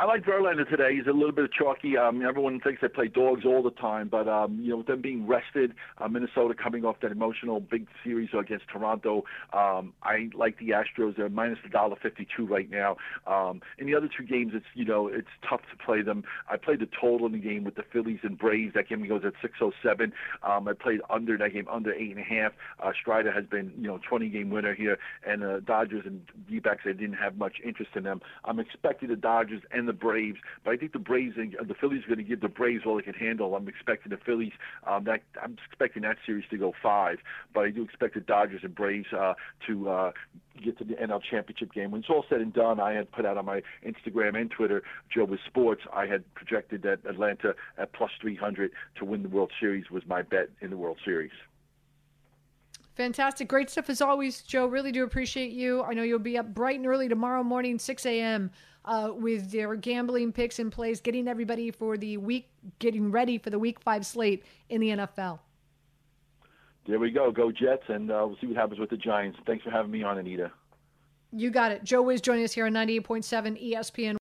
I 0.01 0.05
like 0.05 0.23
Verlander 0.23 0.67
today. 0.67 0.95
He's 0.95 1.05
a 1.05 1.11
little 1.11 1.31
bit 1.31 1.51
chalky. 1.53 1.95
Um, 1.95 2.25
everyone 2.27 2.59
thinks 2.59 2.81
they 2.81 2.87
play 2.87 3.07
dogs 3.07 3.45
all 3.45 3.61
the 3.61 3.69
time, 3.69 4.07
but 4.07 4.27
um, 4.27 4.57
you 4.59 4.71
know, 4.71 4.77
with 4.77 4.87
them 4.87 4.99
being 4.99 5.27
rested, 5.27 5.75
uh, 5.99 6.07
Minnesota 6.07 6.55
coming 6.55 6.83
off 6.85 6.95
that 7.03 7.11
emotional 7.11 7.59
big 7.59 7.85
series 8.03 8.29
against 8.33 8.67
Toronto, 8.67 9.25
um, 9.53 9.93
I 10.01 10.31
like 10.33 10.57
the 10.57 10.69
Astros. 10.69 11.17
They're 11.17 11.29
minus 11.29 11.59
a 11.67 11.69
dollar 11.69 11.97
fifty-two 12.01 12.47
right 12.47 12.67
now. 12.67 12.97
Um, 13.27 13.61
in 13.77 13.85
the 13.85 13.93
other 13.93 14.07
two 14.07 14.23
games, 14.23 14.53
it's 14.55 14.65
you 14.73 14.85
know 14.85 15.07
it's 15.07 15.27
tough 15.47 15.61
to 15.69 15.85
play 15.85 16.01
them. 16.01 16.23
I 16.49 16.57
played 16.57 16.79
the 16.79 16.89
total 16.99 17.27
in 17.27 17.33
the 17.33 17.37
game 17.37 17.63
with 17.63 17.75
the 17.75 17.83
Phillies 17.93 18.21
and 18.23 18.39
Braves. 18.39 18.73
That 18.73 18.89
game 18.89 19.07
goes 19.07 19.21
at 19.23 19.33
six 19.39 19.53
oh 19.61 19.71
seven. 19.83 20.13
Um, 20.41 20.67
I 20.67 20.73
played 20.73 21.01
under 21.11 21.37
that 21.37 21.53
game 21.53 21.67
under 21.71 21.93
eight 21.93 22.09
and 22.09 22.19
a 22.19 22.23
half. 22.23 22.53
Uh, 22.81 22.91
Strider 22.99 23.31
has 23.31 23.45
been 23.45 23.71
you 23.77 23.87
know 23.87 23.99
twenty 24.09 24.29
game 24.29 24.49
winner 24.49 24.73
here, 24.73 24.97
and 25.27 25.43
uh, 25.43 25.59
Dodgers 25.59 26.05
and 26.07 26.23
D-backs 26.49 26.85
I 26.85 26.93
didn't 26.93 27.17
have 27.17 27.37
much 27.37 27.57
interest 27.63 27.91
in 27.95 28.01
them. 28.01 28.19
I'm 28.45 28.57
expecting 28.57 29.09
the 29.09 29.15
Dodgers 29.15 29.61
and 29.69 29.87
the 29.87 29.90
Braves, 29.93 30.37
but 30.63 30.71
I 30.71 30.77
think 30.77 30.93
the 30.93 30.99
Braves 30.99 31.35
and 31.37 31.55
the 31.67 31.73
Phillies 31.73 32.03
are 32.03 32.07
going 32.07 32.17
to 32.17 32.23
give 32.23 32.41
the 32.41 32.49
Braves 32.49 32.83
all 32.85 32.95
they 32.95 33.03
can 33.03 33.13
handle. 33.13 33.55
I'm 33.55 33.67
expecting 33.67 34.09
the 34.09 34.17
Phillies. 34.17 34.53
Um, 34.85 35.03
that 35.05 35.21
I'm 35.41 35.57
expecting 35.67 36.03
that 36.03 36.17
series 36.25 36.45
to 36.49 36.57
go 36.57 36.73
five, 36.81 37.19
but 37.53 37.61
I 37.61 37.69
do 37.69 37.83
expect 37.83 38.15
the 38.15 38.21
Dodgers 38.21 38.61
and 38.63 38.73
Braves 38.73 39.11
uh, 39.13 39.33
to 39.67 39.89
uh, 39.89 40.11
get 40.63 40.77
to 40.79 40.83
the 40.83 40.95
NL 40.95 41.21
Championship 41.21 41.73
game. 41.73 41.91
When 41.91 42.01
it's 42.01 42.09
all 42.09 42.25
said 42.29 42.41
and 42.41 42.53
done, 42.53 42.79
I 42.79 42.93
had 42.93 43.11
put 43.11 43.25
out 43.25 43.37
on 43.37 43.45
my 43.45 43.61
Instagram 43.85 44.39
and 44.39 44.49
Twitter, 44.49 44.83
Joe 45.13 45.25
with 45.25 45.39
Sports, 45.47 45.81
I 45.93 46.05
had 46.05 46.23
projected 46.33 46.83
that 46.83 46.99
Atlanta 47.07 47.55
at 47.77 47.93
plus 47.93 48.11
300 48.21 48.71
to 48.95 49.05
win 49.05 49.23
the 49.23 49.29
World 49.29 49.51
Series 49.59 49.89
was 49.89 50.03
my 50.07 50.21
bet 50.21 50.49
in 50.61 50.69
the 50.69 50.77
World 50.77 50.97
Series. 51.03 51.31
Fantastic. 52.95 53.47
Great 53.47 53.69
stuff 53.69 53.89
as 53.89 54.01
always, 54.01 54.41
Joe. 54.41 54.67
Really 54.67 54.91
do 54.91 55.03
appreciate 55.03 55.51
you. 55.51 55.81
I 55.83 55.93
know 55.93 56.03
you'll 56.03 56.19
be 56.19 56.37
up 56.37 56.53
bright 56.53 56.77
and 56.77 56.85
early 56.85 57.07
tomorrow 57.07 57.43
morning, 57.43 57.79
6 57.79 58.05
a.m., 58.05 58.51
uh, 58.85 59.11
with 59.13 59.51
their 59.51 59.75
gambling 59.75 60.31
picks 60.31 60.59
in 60.59 60.71
place, 60.71 60.99
getting 60.99 61.27
everybody 61.27 61.71
for 61.71 61.97
the 61.97 62.17
week, 62.17 62.49
getting 62.79 63.11
ready 63.11 63.37
for 63.37 63.49
the 63.49 63.59
week 63.59 63.79
five 63.79 64.05
slate 64.05 64.43
in 64.69 64.81
the 64.81 64.89
NFL. 64.89 65.39
There 66.87 66.99
we 66.99 67.11
go. 67.11 67.31
Go 67.31 67.51
Jets, 67.51 67.83
and 67.89 68.11
uh, 68.11 68.23
we'll 68.27 68.37
see 68.41 68.47
what 68.47 68.57
happens 68.57 68.79
with 68.79 68.89
the 68.89 68.97
Giants. 68.97 69.37
Thanks 69.45 69.63
for 69.63 69.69
having 69.69 69.91
me 69.91 70.03
on, 70.03 70.17
Anita. 70.17 70.51
You 71.31 71.49
got 71.49 71.71
it. 71.71 71.83
Joe 71.83 72.01
Wiz 72.01 72.21
joining 72.21 72.43
us 72.43 72.53
here 72.53 72.65
on 72.65 72.73
98.7 72.73 73.71
ESPN. 73.71 74.20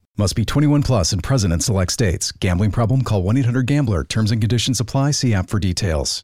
Must 0.21 0.35
be 0.35 0.45
21 0.45 0.83
plus 0.83 1.13
and 1.13 1.23
present 1.23 1.51
in 1.51 1.61
select 1.61 1.91
states. 1.91 2.31
Gambling 2.31 2.69
problem? 2.69 3.01
Call 3.01 3.23
1 3.23 3.37
800 3.37 3.65
Gambler. 3.65 4.03
Terms 4.03 4.29
and 4.31 4.39
conditions 4.39 4.79
apply. 4.79 5.11
See 5.11 5.33
app 5.33 5.49
for 5.49 5.57
details. 5.57 6.23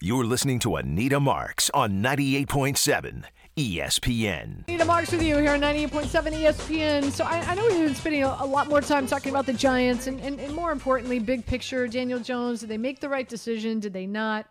You're 0.00 0.24
listening 0.24 0.58
to 0.60 0.76
Anita 0.76 1.20
Marks 1.20 1.68
on 1.74 2.02
98.7 2.02 3.24
ESPN. 3.58 4.66
Anita 4.66 4.86
Marks 4.86 5.12
with 5.12 5.22
you 5.22 5.36
here 5.36 5.50
on 5.50 5.60
98.7 5.60 6.06
ESPN. 6.32 7.10
So 7.10 7.24
I, 7.24 7.40
I 7.40 7.54
know 7.54 7.64
we've 7.64 7.80
been 7.80 7.94
spending 7.94 8.24
a, 8.24 8.34
a 8.40 8.46
lot 8.46 8.70
more 8.70 8.80
time 8.80 9.06
talking 9.06 9.28
about 9.28 9.44
the 9.44 9.52
Giants 9.52 10.06
and, 10.06 10.18
and, 10.20 10.40
and 10.40 10.54
more 10.54 10.72
importantly, 10.72 11.18
big 11.18 11.44
picture, 11.44 11.86
Daniel 11.86 12.18
Jones. 12.18 12.60
Did 12.60 12.70
they 12.70 12.78
make 12.78 13.00
the 13.00 13.10
right 13.10 13.28
decision? 13.28 13.78
Did 13.78 13.92
they 13.92 14.06
not? 14.06 14.46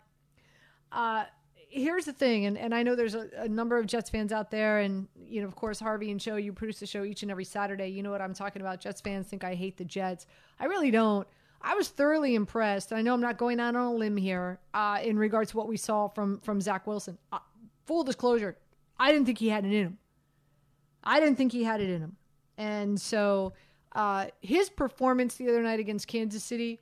Uh, 0.91 1.23
here's 1.71 2.05
the 2.05 2.13
thing, 2.13 2.45
and, 2.45 2.57
and 2.57 2.75
I 2.75 2.83
know 2.83 2.95
there's 2.95 3.15
a, 3.15 3.29
a 3.37 3.47
number 3.47 3.77
of 3.77 3.87
Jets 3.87 4.09
fans 4.09 4.31
out 4.31 4.51
there, 4.51 4.79
and 4.79 5.07
you 5.27 5.41
know, 5.41 5.47
of 5.47 5.55
course, 5.55 5.79
Harvey 5.79 6.11
and 6.11 6.19
Joe, 6.19 6.35
you 6.35 6.53
produce 6.53 6.79
the 6.79 6.85
show 6.85 7.03
each 7.03 7.23
and 7.23 7.31
every 7.31 7.45
Saturday. 7.45 7.87
You 7.87 8.03
know 8.03 8.11
what 8.11 8.21
I'm 8.21 8.33
talking 8.33 8.61
about. 8.61 8.81
Jets 8.81 9.01
fans 9.01 9.27
think 9.27 9.43
I 9.43 9.55
hate 9.55 9.77
the 9.77 9.85
Jets. 9.85 10.27
I 10.59 10.65
really 10.65 10.91
don't. 10.91 11.27
I 11.61 11.75
was 11.75 11.89
thoroughly 11.89 12.35
impressed. 12.35 12.91
I 12.91 13.01
know 13.01 13.13
I'm 13.13 13.21
not 13.21 13.37
going 13.37 13.59
out 13.59 13.75
on 13.75 13.85
a 13.85 13.93
limb 13.93 14.17
here 14.17 14.59
uh, 14.73 14.99
in 15.03 15.17
regards 15.17 15.51
to 15.51 15.57
what 15.57 15.67
we 15.67 15.77
saw 15.77 16.07
from 16.07 16.39
from 16.39 16.59
Zach 16.61 16.85
Wilson. 16.85 17.17
Uh, 17.31 17.39
full 17.85 18.03
disclosure, 18.03 18.57
I 18.99 19.11
didn't 19.11 19.25
think 19.25 19.37
he 19.37 19.49
had 19.49 19.65
it 19.65 19.73
in 19.73 19.85
him. 19.85 19.97
I 21.03 21.19
didn't 21.19 21.37
think 21.37 21.51
he 21.51 21.63
had 21.63 21.81
it 21.81 21.89
in 21.89 22.01
him, 22.01 22.17
and 22.57 22.99
so 22.99 23.53
uh, 23.93 24.27
his 24.41 24.69
performance 24.69 25.35
the 25.35 25.47
other 25.49 25.63
night 25.63 25.79
against 25.79 26.07
Kansas 26.07 26.43
City, 26.43 26.79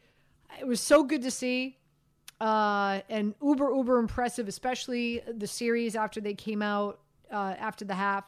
it 0.60 0.68
was 0.68 0.82
so 0.82 1.04
good 1.04 1.22
to 1.22 1.32
see 1.32 1.79
uh, 2.42 3.02
and 3.10 3.36
uber 3.42 3.74
uber 3.74 4.00
impressive, 4.00 4.48
especially 4.48 5.22
the 5.28 5.48
series 5.48 5.96
after 5.96 6.22
they 6.22 6.34
came 6.34 6.62
out 6.62 7.00
uh, 7.32 7.56
after 7.60 7.86
the 7.86 7.96
half. 7.96 8.26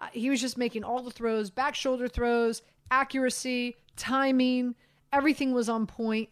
Uh, 0.00 0.06
he 0.12 0.30
was 0.30 0.40
just 0.40 0.56
making 0.56 0.84
all 0.84 1.02
the 1.02 1.10
throws, 1.10 1.50
back 1.50 1.74
shoulder 1.74 2.08
throws, 2.08 2.62
accuracy, 2.90 3.76
timing, 3.96 4.74
everything 5.12 5.52
was 5.52 5.68
on 5.68 5.86
point. 5.86 6.28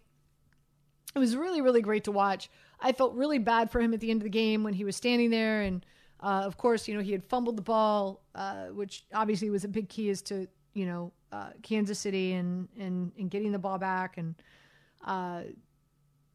It 1.14 1.18
was 1.18 1.37
really 1.37 1.61
really 1.61 1.83
great 1.83 2.04
to 2.04 2.12
watch. 2.12 2.48
I 2.80 2.92
felt 2.92 3.14
really 3.14 3.38
bad 3.38 3.70
for 3.70 3.80
him 3.80 3.92
at 3.92 4.00
the 4.00 4.11
end 4.11 4.20
of 4.20 4.24
the 4.24 4.30
game 4.30 4.62
when 4.62 4.72
he 4.72 4.85
was 4.85 4.96
standing 4.96 5.30
there, 5.30 5.62
and 5.62 5.85
uh, 6.20 6.42
of 6.44 6.56
course, 6.56 6.88
you 6.88 6.94
know 6.94 7.02
he 7.02 7.12
had 7.12 7.24
fumbled 7.24 7.56
the 7.56 7.62
ball, 7.62 8.22
uh, 8.35 8.66
which 8.66 9.04
obviously 9.12 9.50
was 9.50 9.64
a 9.64 9.68
big 9.68 9.88
key 9.88 10.09
as 10.09 10.22
to 10.22 10.46
you 10.72 10.87
know 10.87 11.12
uh, 11.33 11.50
Kansas 11.62 11.98
City 11.98 12.33
and 12.33 12.68
and 12.78 13.12
and 13.18 13.30
getting 13.30 13.52
the 13.52 13.59
ball 13.59 13.78
back 13.78 14.16
and 14.16 14.35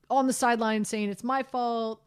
on 0.10 0.28
the 0.28 0.34
sideline 0.34 0.86
saying 0.86 1.10
it's 1.10 1.24
my 1.24 1.44
fault. 1.44 2.02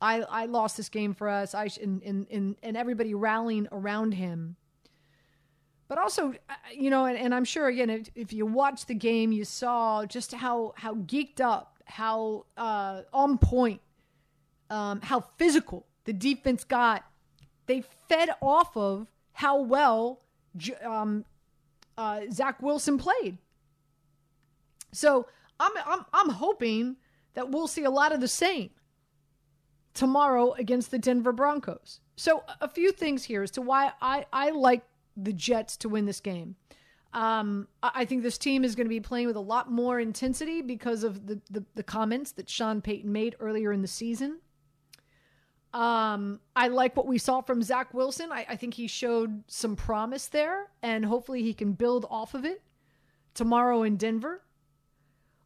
I 0.00 0.22
I 0.22 0.46
lost 0.46 0.76
this 0.76 0.88
game 0.88 1.14
for 1.14 1.28
us. 1.28 1.54
I 1.54 1.68
and, 1.80 2.02
and 2.02 2.26
and 2.30 2.56
and 2.62 2.76
everybody 2.76 3.14
rallying 3.14 3.68
around 3.70 4.12
him. 4.12 4.56
But 5.88 5.98
also, 5.98 6.32
uh, 6.48 6.54
you 6.72 6.88
know, 6.88 7.04
and, 7.04 7.18
and 7.18 7.34
I'm 7.34 7.44
sure 7.44 7.68
again, 7.68 7.90
if, 7.90 8.10
if 8.14 8.32
you 8.32 8.46
watch 8.46 8.86
the 8.86 8.94
game, 8.94 9.30
you 9.30 9.44
saw 9.44 10.06
just 10.06 10.32
how 10.32 10.72
how 10.76 10.94
geeked 10.94 11.40
up, 11.40 11.76
how 11.84 12.46
uh, 12.56 13.02
on 13.12 13.38
point, 13.38 13.80
um, 14.70 15.00
how 15.02 15.20
physical 15.36 15.86
the 16.04 16.12
defense 16.12 16.64
got. 16.64 17.04
They 17.66 17.84
fed 18.08 18.30
off 18.40 18.76
of 18.76 19.06
how 19.32 19.60
well 19.60 20.22
um, 20.82 21.24
uh, 21.96 22.22
Zach 22.30 22.62
Wilson 22.62 22.98
played. 22.98 23.38
So 24.92 25.26
I'm 25.60 25.72
I'm 25.86 26.06
I'm 26.12 26.28
hoping 26.30 26.96
that 27.34 27.50
we'll 27.50 27.68
see 27.68 27.84
a 27.84 27.90
lot 27.90 28.12
of 28.12 28.20
the 28.20 28.28
same 28.28 28.70
tomorrow 29.94 30.52
against 30.52 30.90
the 30.90 30.98
Denver 30.98 31.32
Broncos. 31.32 32.00
So 32.16 32.44
a 32.60 32.68
few 32.68 32.92
things 32.92 33.24
here 33.24 33.42
as 33.42 33.50
to 33.52 33.62
why 33.62 33.92
I 34.00 34.26
I 34.32 34.50
like 34.50 34.82
the 35.16 35.32
Jets 35.32 35.76
to 35.78 35.88
win 35.88 36.06
this 36.06 36.20
game. 36.20 36.56
Um, 37.12 37.68
I 37.82 38.06
think 38.06 38.22
this 38.22 38.38
team 38.38 38.64
is 38.64 38.74
going 38.74 38.86
to 38.86 38.90
be 38.90 39.00
playing 39.00 39.26
with 39.26 39.36
a 39.36 39.40
lot 39.40 39.70
more 39.70 40.00
intensity 40.00 40.62
because 40.62 41.04
of 41.04 41.26
the, 41.26 41.40
the, 41.50 41.62
the 41.74 41.82
comments 41.82 42.32
that 42.32 42.48
Sean 42.48 42.80
Payton 42.80 43.12
made 43.12 43.36
earlier 43.38 43.70
in 43.70 43.82
the 43.82 43.88
season. 43.88 44.38
Um, 45.74 46.40
I 46.56 46.68
like 46.68 46.96
what 46.96 47.06
we 47.06 47.18
saw 47.18 47.42
from 47.42 47.62
Zach 47.62 47.92
Wilson. 47.92 48.32
I, 48.32 48.46
I 48.48 48.56
think 48.56 48.74
he 48.74 48.86
showed 48.86 49.44
some 49.46 49.76
promise 49.76 50.28
there, 50.28 50.70
and 50.82 51.04
hopefully 51.04 51.42
he 51.42 51.52
can 51.52 51.72
build 51.72 52.06
off 52.10 52.32
of 52.34 52.46
it 52.46 52.62
tomorrow 53.34 53.82
in 53.82 53.96
Denver. 53.96 54.42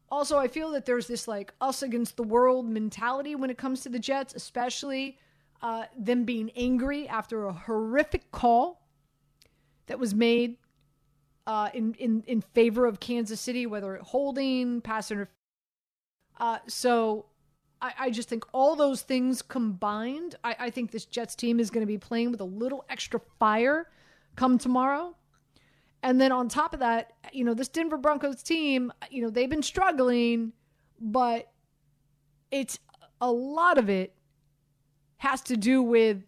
Also, 0.09 0.37
I 0.37 0.47
feel 0.47 0.71
that 0.71 0.85
there's 0.85 1.07
this 1.07 1.27
like 1.27 1.53
us 1.59 1.83
against 1.83 2.15
the 2.15 2.23
world 2.23 2.69
mentality 2.69 3.35
when 3.35 3.49
it 3.49 3.57
comes 3.57 3.81
to 3.81 3.89
the 3.89 3.99
Jets, 3.99 4.33
especially 4.33 5.17
uh, 5.61 5.85
them 5.97 6.23
being 6.23 6.49
angry 6.55 7.07
after 7.07 7.45
a 7.45 7.53
horrific 7.53 8.31
call 8.31 8.87
that 9.87 9.99
was 9.99 10.15
made 10.15 10.57
uh, 11.45 11.69
in, 11.73 11.93
in 11.95 12.23
in 12.27 12.41
favor 12.41 12.85
of 12.85 12.99
Kansas 12.99 13.41
City, 13.41 13.65
whether 13.65 13.97
holding, 13.97 14.81
pass 14.81 15.11
interference. 15.11 15.33
Uh, 16.39 16.59
so 16.67 17.25
I, 17.81 17.93
I 17.99 18.09
just 18.11 18.29
think 18.29 18.45
all 18.53 18.75
those 18.75 19.01
things 19.01 19.41
combined, 19.41 20.35
I, 20.43 20.55
I 20.59 20.69
think 20.69 20.91
this 20.91 21.05
Jets 21.05 21.35
team 21.35 21.59
is 21.59 21.69
going 21.69 21.81
to 21.81 21.87
be 21.87 21.97
playing 21.97 22.31
with 22.31 22.41
a 22.41 22.45
little 22.45 22.85
extra 22.89 23.19
fire 23.39 23.89
come 24.35 24.57
tomorrow. 24.57 25.15
And 26.07 26.21
then 26.21 26.31
on 26.31 26.47
top 26.47 26.73
of 26.73 26.79
that, 26.79 27.11
you 27.33 27.43
know, 27.43 27.53
this 27.53 27.67
Denver 27.67 27.97
Broncos 27.97 28.41
team, 28.41 28.93
you 29.11 29.21
know, 29.21 29.29
they've 29.29 29.49
been 29.49 29.61
struggling, 29.61 30.53
but 31.01 31.51
it's 32.49 32.79
a 33.19 33.29
lot 33.29 33.77
of 33.77 33.89
it 33.89 34.13
has 35.17 35.41
to 35.41 35.57
do 35.57 35.83
with 35.83 36.23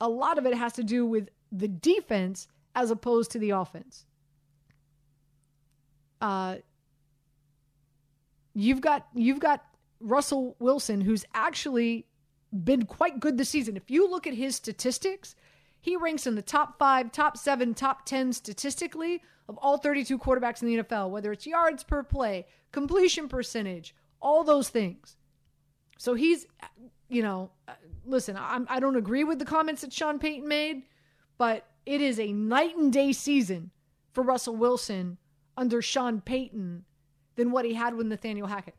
a 0.00 0.08
lot 0.08 0.38
of 0.38 0.46
it 0.46 0.54
has 0.56 0.72
to 0.72 0.82
do 0.82 1.06
with 1.06 1.28
the 1.52 1.68
defense 1.68 2.48
as 2.74 2.90
opposed 2.90 3.30
to 3.30 3.38
the 3.38 3.50
offense. 3.50 4.06
Uh 6.20 6.56
you've 8.54 8.80
got 8.80 9.06
you've 9.14 9.38
got 9.38 9.64
Russell 10.00 10.56
Wilson 10.58 11.00
who's 11.00 11.24
actually 11.32 12.06
been 12.64 12.86
quite 12.86 13.20
good 13.20 13.38
this 13.38 13.50
season. 13.50 13.76
If 13.76 13.88
you 13.88 14.10
look 14.10 14.26
at 14.26 14.34
his 14.34 14.56
statistics, 14.56 15.36
He 15.82 15.96
ranks 15.96 16.28
in 16.28 16.36
the 16.36 16.42
top 16.42 16.78
five, 16.78 17.10
top 17.10 17.36
seven, 17.36 17.74
top 17.74 18.06
10 18.06 18.32
statistically 18.32 19.20
of 19.48 19.58
all 19.58 19.76
32 19.76 20.16
quarterbacks 20.16 20.62
in 20.62 20.68
the 20.68 20.82
NFL, 20.82 21.10
whether 21.10 21.32
it's 21.32 21.44
yards 21.44 21.82
per 21.82 22.04
play, 22.04 22.46
completion 22.70 23.28
percentage, 23.28 23.94
all 24.20 24.44
those 24.44 24.68
things. 24.68 25.16
So 25.98 26.14
he's, 26.14 26.46
you 27.08 27.22
know, 27.22 27.50
listen, 28.06 28.36
I'm, 28.38 28.64
I 28.70 28.78
don't 28.78 28.94
agree 28.94 29.24
with 29.24 29.40
the 29.40 29.44
comments 29.44 29.82
that 29.82 29.92
Sean 29.92 30.20
Payton 30.20 30.46
made, 30.46 30.84
but 31.36 31.66
it 31.84 32.00
is 32.00 32.20
a 32.20 32.32
night 32.32 32.76
and 32.76 32.92
day 32.92 33.12
season 33.12 33.72
for 34.12 34.22
Russell 34.22 34.54
Wilson 34.54 35.18
under 35.56 35.82
Sean 35.82 36.20
Payton 36.20 36.84
than 37.34 37.50
what 37.50 37.64
he 37.64 37.74
had 37.74 37.94
with 37.94 38.06
Nathaniel 38.06 38.46
Hackett. 38.46 38.76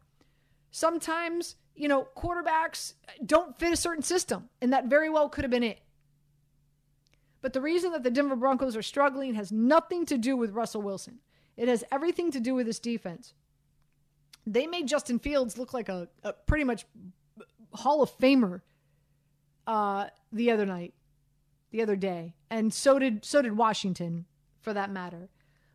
Sometimes, 0.71 1.57
you 1.75 1.89
know, 1.89 2.07
quarterbacks 2.15 2.93
don't 3.25 3.59
fit 3.59 3.73
a 3.73 3.77
certain 3.77 4.03
system, 4.03 4.49
and 4.61 4.71
that 4.71 4.85
very 4.85 5.09
well 5.09 5.27
could 5.27 5.43
have 5.43 5.51
been 5.51 5.63
it. 5.63 5.79
But 7.43 7.51
the 7.51 7.61
reason 7.61 7.91
that 7.91 8.03
the 8.03 8.09
Denver 8.09 8.37
Broncos 8.37 8.77
are 8.77 8.81
struggling 8.81 9.33
has 9.35 9.51
nothing 9.51 10.05
to 10.05 10.17
do 10.17 10.37
with 10.37 10.51
Russell 10.51 10.81
Wilson. 10.81 11.19
It 11.57 11.67
has 11.67 11.83
everything 11.91 12.31
to 12.31 12.39
do 12.39 12.55
with 12.55 12.65
this 12.65 12.79
defense. 12.79 13.33
They 14.47 14.65
made 14.65 14.87
Justin 14.87 15.19
Fields 15.19 15.57
look 15.57 15.73
like 15.73 15.89
a, 15.89 16.07
a 16.23 16.31
pretty 16.31 16.63
much 16.63 16.85
Hall 17.73 18.01
of 18.01 18.17
Famer 18.17 18.61
uh, 19.67 20.05
the 20.31 20.51
other 20.51 20.65
night, 20.65 20.93
the 21.71 21.81
other 21.81 21.97
day, 21.97 22.33
and 22.49 22.73
so 22.73 22.97
did 22.97 23.25
so 23.25 23.41
did 23.41 23.57
Washington, 23.57 24.25
for 24.61 24.73
that 24.73 24.89
matter. 24.89 25.29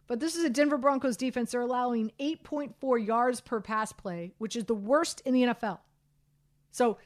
But 0.07 0.21
this 0.21 0.37
is 0.37 0.45
a 0.45 0.51
Denver 0.51 0.79
Broncos 0.79 1.19
defense. 1.19 1.51
They're 1.53 1.61
allowing 1.61 2.13
8.4 2.19 3.07
yards 3.07 3.43
per 3.43 3.61
pass 3.61 3.93
play, 3.93 4.33
which 4.39 4.57
is 4.57 4.65
the 4.65 4.75
worst 4.75 5.21
in 5.27 5.35
the 5.35 5.43
NFL. 5.43 5.81
So, 6.71 6.97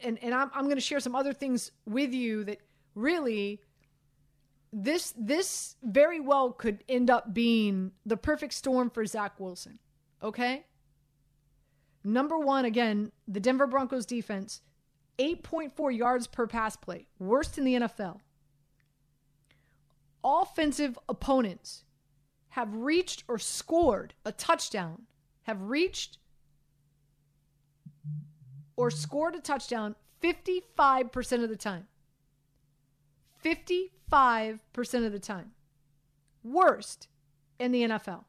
and 0.00 0.18
and 0.22 0.34
I'm 0.34 0.50
I'm 0.54 0.64
going 0.64 0.76
to 0.76 0.80
share 0.80 1.00
some 1.00 1.14
other 1.14 1.34
things 1.34 1.70
with 1.84 2.14
you 2.14 2.44
that 2.44 2.60
really 2.94 3.60
this 4.72 5.14
this 5.16 5.76
very 5.82 6.20
well 6.20 6.52
could 6.52 6.84
end 6.88 7.10
up 7.10 7.32
being 7.32 7.92
the 8.04 8.16
perfect 8.16 8.52
storm 8.52 8.90
for 8.90 9.04
Zach 9.06 9.38
Wilson. 9.38 9.78
Okay? 10.22 10.64
Number 12.04 12.38
one, 12.38 12.64
again, 12.64 13.10
the 13.26 13.40
Denver 13.40 13.66
Broncos 13.66 14.06
defense, 14.06 14.60
8.4 15.18 15.96
yards 15.96 16.26
per 16.26 16.46
pass 16.46 16.76
play, 16.76 17.06
worst 17.18 17.58
in 17.58 17.64
the 17.64 17.74
NFL. 17.74 18.20
Offensive 20.22 20.98
opponents 21.08 21.84
have 22.50 22.74
reached 22.74 23.24
or 23.28 23.38
scored 23.38 24.14
a 24.24 24.32
touchdown, 24.32 25.02
have 25.42 25.60
reached 25.62 26.18
or 28.76 28.90
scored 28.90 29.34
a 29.34 29.40
touchdown 29.40 29.94
55% 30.22 31.42
of 31.42 31.48
the 31.48 31.56
time. 31.56 31.86
55% 33.46 35.06
of 35.06 35.12
the 35.12 35.20
time. 35.20 35.52
Worst 36.42 37.06
in 37.60 37.70
the 37.70 37.82
NFL. 37.82 38.24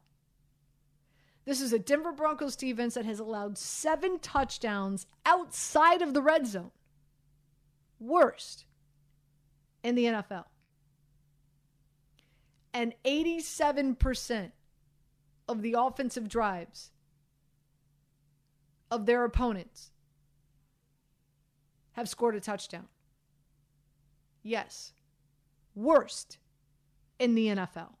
This 1.44 1.60
is 1.60 1.72
a 1.72 1.78
Denver 1.78 2.12
Broncos 2.12 2.54
defense 2.54 2.94
that 2.94 3.04
has 3.04 3.18
allowed 3.18 3.58
seven 3.58 4.20
touchdowns 4.20 5.06
outside 5.26 6.02
of 6.02 6.14
the 6.14 6.22
red 6.22 6.46
zone. 6.46 6.70
Worst 7.98 8.66
in 9.82 9.96
the 9.96 10.04
NFL. 10.04 10.44
And 12.72 12.94
87% 13.04 14.52
of 15.48 15.62
the 15.62 15.74
offensive 15.76 16.28
drives 16.28 16.90
of 18.90 19.06
their 19.06 19.24
opponents 19.24 19.90
have 21.92 22.08
scored 22.08 22.36
a 22.36 22.40
touchdown. 22.40 22.86
Yes 24.42 24.92
worst 25.78 26.38
in 27.18 27.34
the 27.34 27.46
NFL. 27.46 27.94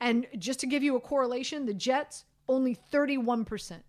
And 0.00 0.26
just 0.36 0.60
to 0.60 0.66
give 0.66 0.82
you 0.82 0.96
a 0.96 1.00
correlation, 1.00 1.66
the 1.66 1.74
Jets 1.74 2.24
only 2.48 2.76
31%. 2.92 3.80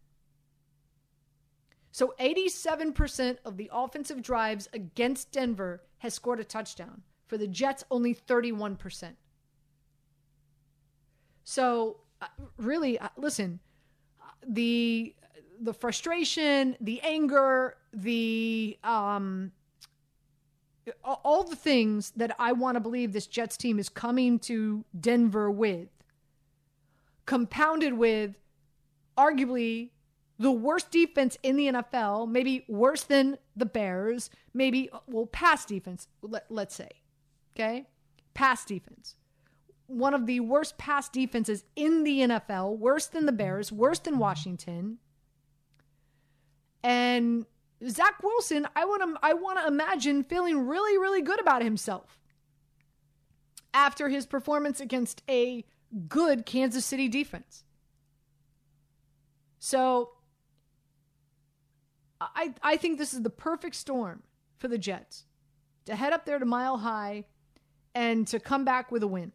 So 1.91 2.13
87% 2.19 3.37
of 3.45 3.57
the 3.57 3.69
offensive 3.73 4.21
drives 4.21 4.67
against 4.73 5.31
Denver 5.31 5.83
has 5.99 6.13
scored 6.13 6.39
a 6.39 6.43
touchdown. 6.43 7.01
For 7.27 7.37
the 7.37 7.47
Jets, 7.47 7.83
only 7.89 8.13
31%. 8.13 9.13
So 11.43 11.97
uh, 12.21 12.27
really, 12.57 12.99
uh, 12.99 13.09
listen, 13.17 13.59
the 14.47 15.15
the 15.59 15.73
frustration, 15.73 16.75
the 16.81 16.99
anger, 17.01 17.77
the 17.93 18.77
um, 18.83 19.51
all 21.03 21.43
the 21.43 21.55
things 21.55 22.11
that 22.15 22.35
I 22.39 22.51
want 22.51 22.75
to 22.75 22.79
believe 22.79 23.13
this 23.13 23.27
Jets 23.27 23.57
team 23.57 23.79
is 23.79 23.89
coming 23.89 24.39
to 24.39 24.83
Denver 24.99 25.49
with, 25.49 25.89
compounded 27.25 27.93
with 27.93 28.35
arguably 29.17 29.91
the 30.39 30.51
worst 30.51 30.91
defense 30.91 31.37
in 31.43 31.55
the 31.55 31.67
NFL, 31.67 32.29
maybe 32.29 32.65
worse 32.67 33.03
than 33.03 33.37
the 33.55 33.65
Bears, 33.65 34.29
maybe, 34.53 34.89
well, 35.07 35.27
pass 35.27 35.65
defense, 35.65 36.07
let, 36.21 36.45
let's 36.49 36.75
say. 36.75 36.89
Okay? 37.55 37.85
Pass 38.33 38.65
defense. 38.65 39.15
One 39.87 40.13
of 40.13 40.25
the 40.25 40.39
worst 40.39 40.77
pass 40.77 41.07
defenses 41.07 41.63
in 41.75 42.03
the 42.03 42.21
NFL, 42.21 42.77
worse 42.77 43.07
than 43.07 43.25
the 43.25 43.31
Bears, 43.31 43.71
worse 43.71 43.99
than 43.99 44.17
Washington. 44.17 44.97
And 46.83 47.45
Zach 47.87 48.21
Wilson, 48.23 48.67
I 48.75 48.85
want 48.85 49.01
to 49.01 49.19
I 49.21 49.33
want 49.33 49.59
to 49.59 49.67
imagine 49.67 50.23
feeling 50.23 50.67
really 50.67 50.97
really 50.97 51.21
good 51.21 51.39
about 51.39 51.63
himself 51.63 52.19
after 53.73 54.09
his 54.09 54.25
performance 54.25 54.79
against 54.79 55.21
a 55.29 55.65
good 56.07 56.45
Kansas 56.45 56.85
City 56.85 57.07
defense. 57.07 57.63
So 59.59 60.11
I 62.21 62.53
I 62.61 62.77
think 62.77 62.97
this 62.97 63.13
is 63.13 63.21
the 63.21 63.29
perfect 63.29 63.75
storm 63.75 64.23
for 64.57 64.67
the 64.67 64.77
Jets 64.77 65.25
to 65.85 65.95
head 65.95 66.13
up 66.13 66.25
there 66.25 66.39
to 66.39 66.45
Mile 66.45 66.77
High 66.77 67.25
and 67.93 68.25
to 68.27 68.39
come 68.39 68.63
back 68.63 68.91
with 68.91 69.03
a 69.03 69.07
win. 69.07 69.33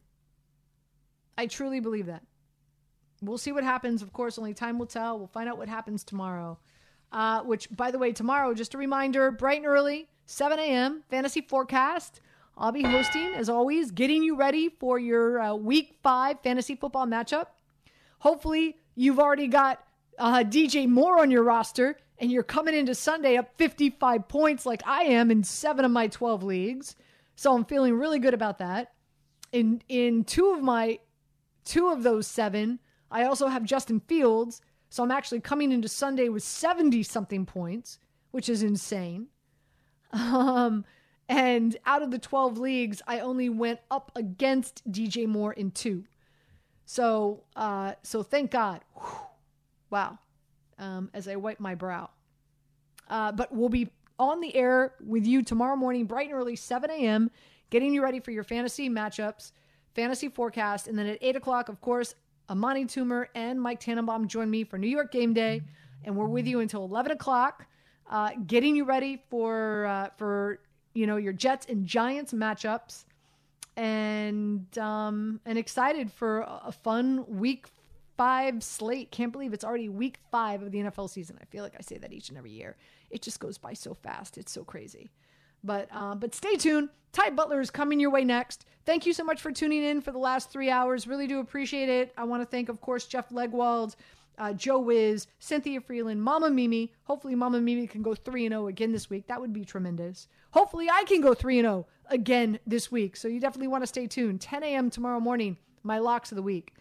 I 1.37 1.47
truly 1.47 1.81
believe 1.81 2.07
that. 2.07 2.25
We'll 3.21 3.39
see 3.39 3.53
what 3.53 3.65
happens. 3.65 4.01
Of 4.01 4.13
course, 4.13 4.39
only 4.39 4.55
time 4.55 4.79
will 4.79 4.87
tell. 4.87 5.19
We'll 5.19 5.29
find 5.29 5.49
out 5.49 5.59
what 5.59 5.69
happens 5.69 6.03
tomorrow 6.03 6.59
uh, 7.13 7.43
which, 7.43 7.69
by 7.75 7.91
the 7.91 7.99
way, 7.99 8.13
tomorrow, 8.13 8.55
just 8.55 8.75
a 8.75 8.79
reminder, 8.79 9.31
bright 9.31 9.59
and 9.59 9.67
early, 9.67 10.09
7 10.27 10.59
a.m., 10.59 11.03
fantasy 11.11 11.41
forecast. 11.41 12.21
I'll 12.57 12.73
be 12.73 12.83
hosting, 12.83 13.35
as 13.35 13.49
always, 13.49 13.91
getting 13.91 14.23
you 14.23 14.37
ready 14.37 14.69
for 14.69 14.99
your 14.99 15.41
uh, 15.41 15.55
week 15.55 15.97
five 16.03 16.41
fantasy 16.43 16.75
football 16.75 17.07
matchup. 17.07 17.47
Hopefully, 18.19 18.77
you've 18.97 19.21
already 19.21 19.47
got 19.47 19.85
uh, 20.19 20.39
DJ 20.39 20.89
Moore 20.89 21.21
on 21.21 21.31
your 21.31 21.45
roster 21.45 21.97
and 22.19 22.31
you're 22.31 22.43
coming 22.43 22.75
into 22.75 22.95
Sunday 22.95 23.37
up 23.37 23.57
55 23.57 24.29
points 24.29 24.67
like 24.67 24.83
I 24.87 25.05
am 25.05 25.31
in 25.31 25.45
seven 25.45 25.85
of 25.85 25.91
my 25.91 26.09
12 26.09 26.43
leagues. 26.43 26.97
So 27.37 27.55
I'm 27.55 27.65
feeling 27.65 27.95
really 27.95 28.19
good 28.19 28.35
about 28.35 28.59
that. 28.59 28.93
In 29.53 29.81
in 29.89 30.25
two 30.25 30.51
of 30.51 30.63
my 30.63 30.99
two 31.65 31.89
of 31.89 32.03
those 32.03 32.27
seven, 32.27 32.81
I 33.11 33.25
also 33.25 33.47
have 33.47 33.63
Justin 33.63 34.01
Fields 34.01 34.61
so 34.91 35.03
I'm 35.03 35.11
actually 35.11 35.41
coming 35.41 35.73
into 35.73 35.89
Sunday 35.89 36.29
with 36.29 36.43
70 36.43 37.03
something 37.03 37.45
points, 37.45 37.99
which 38.31 38.49
is 38.49 38.63
insane. 38.63 39.29
Um, 40.13 40.85
and 41.29 41.77
out 41.85 42.03
of 42.03 42.11
the 42.11 42.19
12 42.19 42.57
leagues, 42.59 43.03
I 43.07 43.21
only 43.21 43.51
went 43.51 43.81
up 43.91 44.11
against 44.17 44.91
DJ 44.91 45.27
Moore 45.27 45.53
in 45.53 45.71
two. 45.71 46.05
So, 46.87 47.45
uh, 47.55 47.93
so 48.03 48.23
thank 48.23 48.51
God. 48.51 48.81
Whew. 48.95 49.19
Wow. 49.91 50.19
Um, 50.79 51.11
as 51.13 51.29
I 51.29 51.37
wipe 51.37 51.61
my 51.61 51.75
brow. 51.75 52.09
Uh, 53.11 53.33
but 53.33 53.55
we'll 53.55 53.69
be 53.69 53.91
on 54.19 54.41
the 54.41 54.55
air 54.57 54.95
with 55.05 55.27
you 55.27 55.43
tomorrow 55.43 55.77
morning, 55.77 56.07
bright 56.07 56.29
and 56.29 56.35
early, 56.35 56.57
7 56.57 56.91
a.m., 56.91 57.31
getting 57.71 57.93
you 57.93 58.03
ready 58.03 58.21
for 58.21 58.31
your 58.31 58.45
fantasy 58.45 58.89
matchups, 58.89 59.53
fantasy 59.95 60.29
forecast. 60.29 60.89
And 60.89 60.99
then 60.99 61.07
at 61.07 61.19
8 61.21 61.37
o'clock, 61.37 61.69
of 61.69 61.81
course, 61.83 62.15
Amani 62.51 62.85
Toomer 62.87 63.27
and 63.35 63.61
Mike 63.61 63.81
Tannenbaum 63.81 64.27
join 64.29 64.51
me 64.51 64.65
for 64.65 64.79
New 64.79 64.89
York 64.89 65.13
Game 65.13 65.35
Day, 65.35 65.63
and 66.05 66.17
we're 66.17 66.29
with 66.29 66.47
you 66.47 66.61
until 66.61 66.85
11 66.85 67.13
o'clock, 67.13 67.67
uh, 68.11 68.31
getting 68.47 68.75
you 68.75 68.85
ready 68.85 69.23
for 69.29 69.87
uh, 69.87 70.09
for 70.17 70.61
you 70.95 71.07
know 71.07 71.17
your 71.17 71.33
Jets 71.33 71.67
and 71.69 71.87
Giants 71.87 72.33
matchups, 72.33 73.05
and 73.77 74.67
um, 74.79 75.41
and 75.45 75.59
excited 75.59 76.11
for 76.11 76.45
a 76.47 76.73
fun 76.73 77.25
Week 77.29 77.67
Five 78.17 78.65
slate. 78.65 79.13
Can't 79.13 79.31
believe 79.31 79.53
it's 79.53 79.65
already 79.65 79.89
Week 79.89 80.19
Five 80.33 80.63
of 80.63 80.73
the 80.73 80.79
NFL 80.79 81.09
season. 81.11 81.39
I 81.41 81.45
feel 81.45 81.63
like 81.63 81.75
I 81.79 81.83
say 81.83 81.99
that 81.99 82.13
each 82.13 82.31
and 82.31 82.39
every 82.39 82.51
year. 82.51 82.77
It 83.11 83.23
just 83.23 83.41
goes 83.41 83.59
by 83.59 83.75
so 83.75 83.95
fast. 83.95 84.39
It's 84.39 84.51
so 84.53 84.65
crazy. 84.65 85.11
But 85.65 85.89
uh, 85.93 86.15
but 86.15 86.35
stay 86.35 86.57
tuned. 86.57 86.91
Ty 87.13 87.31
Butler 87.31 87.61
is 87.61 87.71
coming 87.71 87.99
your 88.01 88.11
way 88.11 88.25
next. 88.25 88.65
Thank 88.85 89.05
you 89.07 89.13
so 89.13 89.25
much 89.25 89.41
for 89.41 89.51
tuning 89.51 89.83
in 89.83 90.01
for 90.01 90.13
the 90.13 90.19
last 90.19 90.51
three 90.51 90.71
hours. 90.71 91.07
Really 91.07 91.27
do 91.27 91.41
appreciate 91.41 91.89
it. 91.89 92.13
I 92.17 92.25
want 92.25 92.43
to 92.43 92.47
thank, 92.47 92.69
of 92.69 92.81
course, 92.81 93.07
Jeff 93.07 93.29
Legwold, 93.31 93.97
uh, 94.39 94.53
Joe 94.53 94.79
Wiz, 94.79 95.27
Cynthia 95.39 95.81
Frelund, 95.81 96.19
Mama 96.19 96.51
Mimi. 96.51 96.93
Hopefully, 97.05 97.35
Mama 97.35 97.61
Mimi 97.61 97.87
can 97.87 98.03
go 98.03 98.15
3 98.15 98.47
and 98.47 98.53
0 98.53 98.69
again 98.69 98.93
this 98.93 99.11
week. 99.11 99.27
That 99.27 99.41
would 99.41 99.53
be 99.53 99.65
tremendous. 99.65 100.29
Hopefully, 100.53 100.89
I 100.91 101.05
can 101.05 101.21
go 101.21 101.35
3 101.35 101.59
and 101.59 101.67
0 101.67 101.87
again 102.09 102.59
this 102.67 102.91
week. 102.91 103.17
So, 103.17 103.29
you 103.29 103.41
definitely 103.41 103.69
want 103.69 103.83
to 103.83 103.89
stay 103.89 104.07
tuned. 104.07 104.41
10 104.41 104.63
a.m. 104.63 104.91
tomorrow 104.91 105.21
morning, 105.21 105.57
my 105.83 105.99
locks 105.99 106.31
of 106.33 106.37
the 106.37 106.43
week. 106.43 106.73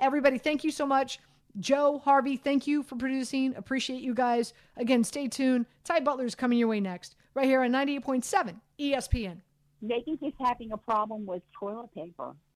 Everybody, 0.00 0.38
thank 0.38 0.64
you 0.64 0.70
so 0.70 0.86
much. 0.86 1.20
Joe, 1.60 2.00
Harvey, 2.04 2.36
thank 2.36 2.66
you 2.66 2.82
for 2.82 2.96
producing. 2.96 3.54
Appreciate 3.54 4.02
you 4.02 4.12
guys. 4.12 4.52
Again, 4.76 5.04
stay 5.04 5.28
tuned. 5.28 5.66
Ty 5.84 6.00
Butler's 6.00 6.34
coming 6.34 6.58
your 6.58 6.68
way 6.68 6.80
next, 6.80 7.14
right 7.34 7.46
here 7.46 7.62
on 7.62 7.70
98.7 7.70 8.60
ESPN. 8.78 9.40
Megan 9.82 10.18
is 10.22 10.32
having 10.40 10.72
a 10.72 10.76
problem 10.76 11.26
with 11.26 11.42
toilet 11.58 11.92
paper. 11.94 12.34